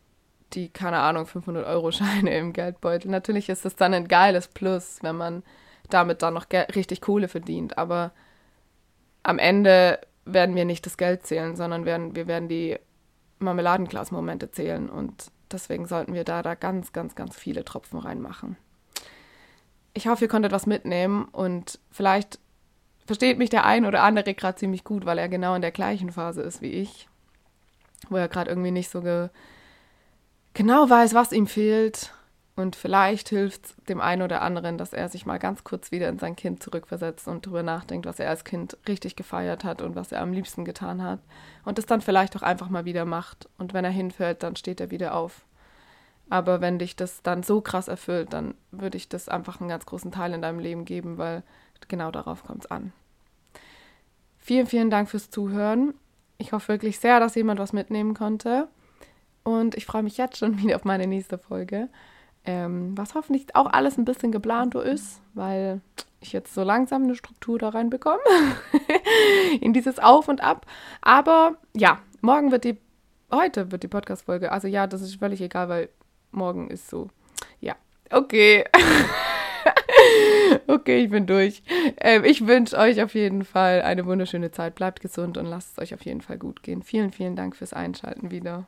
die, 0.53 0.69
keine 0.69 0.99
Ahnung, 0.99 1.25
500-Euro-Scheine 1.25 2.36
im 2.38 2.53
Geldbeutel. 2.53 3.12
Natürlich 3.12 3.49
ist 3.49 3.65
es 3.65 3.75
dann 3.75 3.93
ein 3.93 4.08
geiles 4.08 4.47
Plus, 4.47 4.99
wenn 5.01 5.15
man 5.15 5.43
damit 5.89 6.21
dann 6.21 6.36
noch 6.36 6.45
richtig 6.51 7.01
Kohle 7.01 7.27
verdient, 7.27 7.77
aber 7.77 8.12
am 9.23 9.39
Ende 9.39 9.99
werden 10.25 10.55
wir 10.55 10.65
nicht 10.65 10.86
das 10.86 10.97
Geld 10.97 11.25
zählen, 11.25 11.55
sondern 11.55 11.86
werden, 11.86 12.15
wir 12.15 12.27
werden 12.27 12.47
die 12.47 12.77
Marmeladenglas-Momente 13.39 14.51
zählen 14.51 14.89
und 14.89 15.32
deswegen 15.51 15.88
sollten 15.88 16.13
wir 16.13 16.23
da, 16.23 16.43
da 16.43 16.55
ganz, 16.55 16.93
ganz, 16.93 17.15
ganz 17.15 17.36
viele 17.36 17.65
Tropfen 17.65 17.99
reinmachen. 17.99 18.58
Ich 19.93 20.08
hoffe, 20.08 20.25
ihr 20.25 20.29
konntet 20.29 20.51
was 20.51 20.67
mitnehmen 20.67 21.25
und 21.25 21.79
vielleicht 21.91 22.39
versteht 23.09 23.39
mich 23.39 23.49
der 23.49 23.65
ein 23.65 23.87
oder 23.87 24.03
andere 24.03 24.35
gerade 24.35 24.59
ziemlich 24.59 24.83
gut, 24.83 25.03
weil 25.03 25.17
er 25.17 25.27
genau 25.29 25.55
in 25.55 25.63
der 25.63 25.71
gleichen 25.71 26.11
Phase 26.11 26.43
ist 26.43 26.61
wie 26.61 26.69
ich, 26.69 27.09
wo 28.07 28.17
er 28.17 28.27
gerade 28.27 28.51
irgendwie 28.51 28.69
nicht 28.69 28.91
so 28.91 29.01
ge 29.01 29.29
genau 30.53 30.87
weiß, 30.91 31.15
was 31.15 31.31
ihm 31.31 31.47
fehlt 31.47 32.13
und 32.55 32.75
vielleicht 32.75 33.29
hilft 33.29 33.65
es 33.65 33.75
dem 33.87 33.99
einen 33.99 34.21
oder 34.21 34.43
anderen, 34.43 34.77
dass 34.77 34.93
er 34.93 35.09
sich 35.09 35.25
mal 35.25 35.39
ganz 35.39 35.63
kurz 35.63 35.91
wieder 35.91 36.07
in 36.07 36.19
sein 36.19 36.35
Kind 36.35 36.61
zurückversetzt 36.61 37.27
und 37.27 37.47
darüber 37.47 37.63
nachdenkt, 37.63 38.05
was 38.05 38.19
er 38.19 38.29
als 38.29 38.43
Kind 38.43 38.77
richtig 38.87 39.15
gefeiert 39.15 39.63
hat 39.63 39.81
und 39.81 39.95
was 39.95 40.11
er 40.11 40.21
am 40.21 40.31
liebsten 40.31 40.63
getan 40.63 41.01
hat. 41.01 41.19
Und 41.65 41.79
es 41.79 41.87
dann 41.87 42.01
vielleicht 42.01 42.35
auch 42.35 42.43
einfach 42.43 42.69
mal 42.69 42.85
wieder 42.85 43.05
macht. 43.05 43.49
Und 43.57 43.73
wenn 43.73 43.85
er 43.85 43.91
hinfällt, 43.91 44.43
dann 44.43 44.55
steht 44.55 44.79
er 44.81 44.91
wieder 44.91 45.15
auf. 45.15 45.45
Aber 46.29 46.61
wenn 46.61 46.77
dich 46.77 46.95
das 46.95 47.23
dann 47.23 47.41
so 47.41 47.59
krass 47.59 47.87
erfüllt, 47.87 48.33
dann 48.33 48.53
würde 48.69 48.97
ich 48.97 49.09
das 49.09 49.29
einfach 49.29 49.59
einen 49.59 49.69
ganz 49.69 49.87
großen 49.87 50.11
Teil 50.11 50.33
in 50.33 50.43
deinem 50.43 50.59
Leben 50.59 50.85
geben, 50.85 51.17
weil 51.17 51.41
genau 51.87 52.11
darauf 52.11 52.43
kommt 52.43 52.65
es 52.65 52.71
an. 52.71 52.91
Vielen, 54.37 54.67
vielen 54.67 54.89
Dank 54.89 55.09
fürs 55.09 55.29
Zuhören. 55.29 55.93
Ich 56.37 56.53
hoffe 56.53 56.69
wirklich 56.69 56.99
sehr, 56.99 57.19
dass 57.19 57.35
jemand 57.35 57.59
was 57.59 57.73
mitnehmen 57.73 58.13
konnte. 58.13 58.67
Und 59.43 59.75
ich 59.75 59.85
freue 59.85 60.03
mich 60.03 60.17
jetzt 60.17 60.37
schon 60.37 60.57
wieder 60.61 60.75
auf 60.75 60.85
meine 60.85 61.07
nächste 61.07 61.37
Folge. 61.37 61.89
Ähm, 62.45 62.97
was 62.97 63.15
hoffentlich 63.15 63.55
auch 63.55 63.67
alles 63.67 63.97
ein 63.97 64.05
bisschen 64.05 64.31
geplanter 64.31 64.83
ist, 64.83 65.21
weil 65.33 65.81
ich 66.21 66.33
jetzt 66.33 66.53
so 66.53 66.63
langsam 66.63 67.03
eine 67.03 67.15
Struktur 67.15 67.59
da 67.59 67.69
reinbekomme. 67.69 68.19
in 69.61 69.73
dieses 69.73 69.99
Auf 69.99 70.27
und 70.27 70.41
Ab. 70.41 70.65
Aber 71.01 71.57
ja, 71.75 71.99
morgen 72.21 72.51
wird 72.51 72.63
die, 72.63 72.77
heute 73.31 73.71
wird 73.71 73.83
die 73.83 73.87
Podcast-Folge, 73.87 74.51
also 74.51 74.67
ja, 74.67 74.87
das 74.87 75.01
ist 75.01 75.15
völlig 75.15 75.41
egal, 75.41 75.69
weil 75.69 75.89
morgen 76.31 76.69
ist 76.69 76.89
so, 76.89 77.09
ja, 77.59 77.75
okay. 78.09 78.65
okay, 80.67 81.03
ich 81.03 81.09
bin 81.09 81.25
durch. 81.25 81.63
Ähm, 81.99 82.23
ich 82.23 82.47
wünsche 82.47 82.77
euch 82.77 83.01
auf 83.01 83.13
jeden 83.13 83.43
Fall 83.43 83.81
eine 83.81 84.05
wunderschöne 84.05 84.51
Zeit. 84.51 84.75
Bleibt 84.75 85.01
gesund 85.01 85.38
und 85.38 85.45
lasst 85.45 85.73
es 85.73 85.79
euch 85.79 85.93
auf 85.93 86.05
jeden 86.05 86.21
Fall 86.21 86.38
gut 86.38 86.63
gehen. 86.63 86.83
Vielen, 86.83 87.12
vielen 87.12 87.35
Dank 87.35 87.55
fürs 87.55 87.73
Einschalten 87.73 88.31
wieder. 88.31 88.67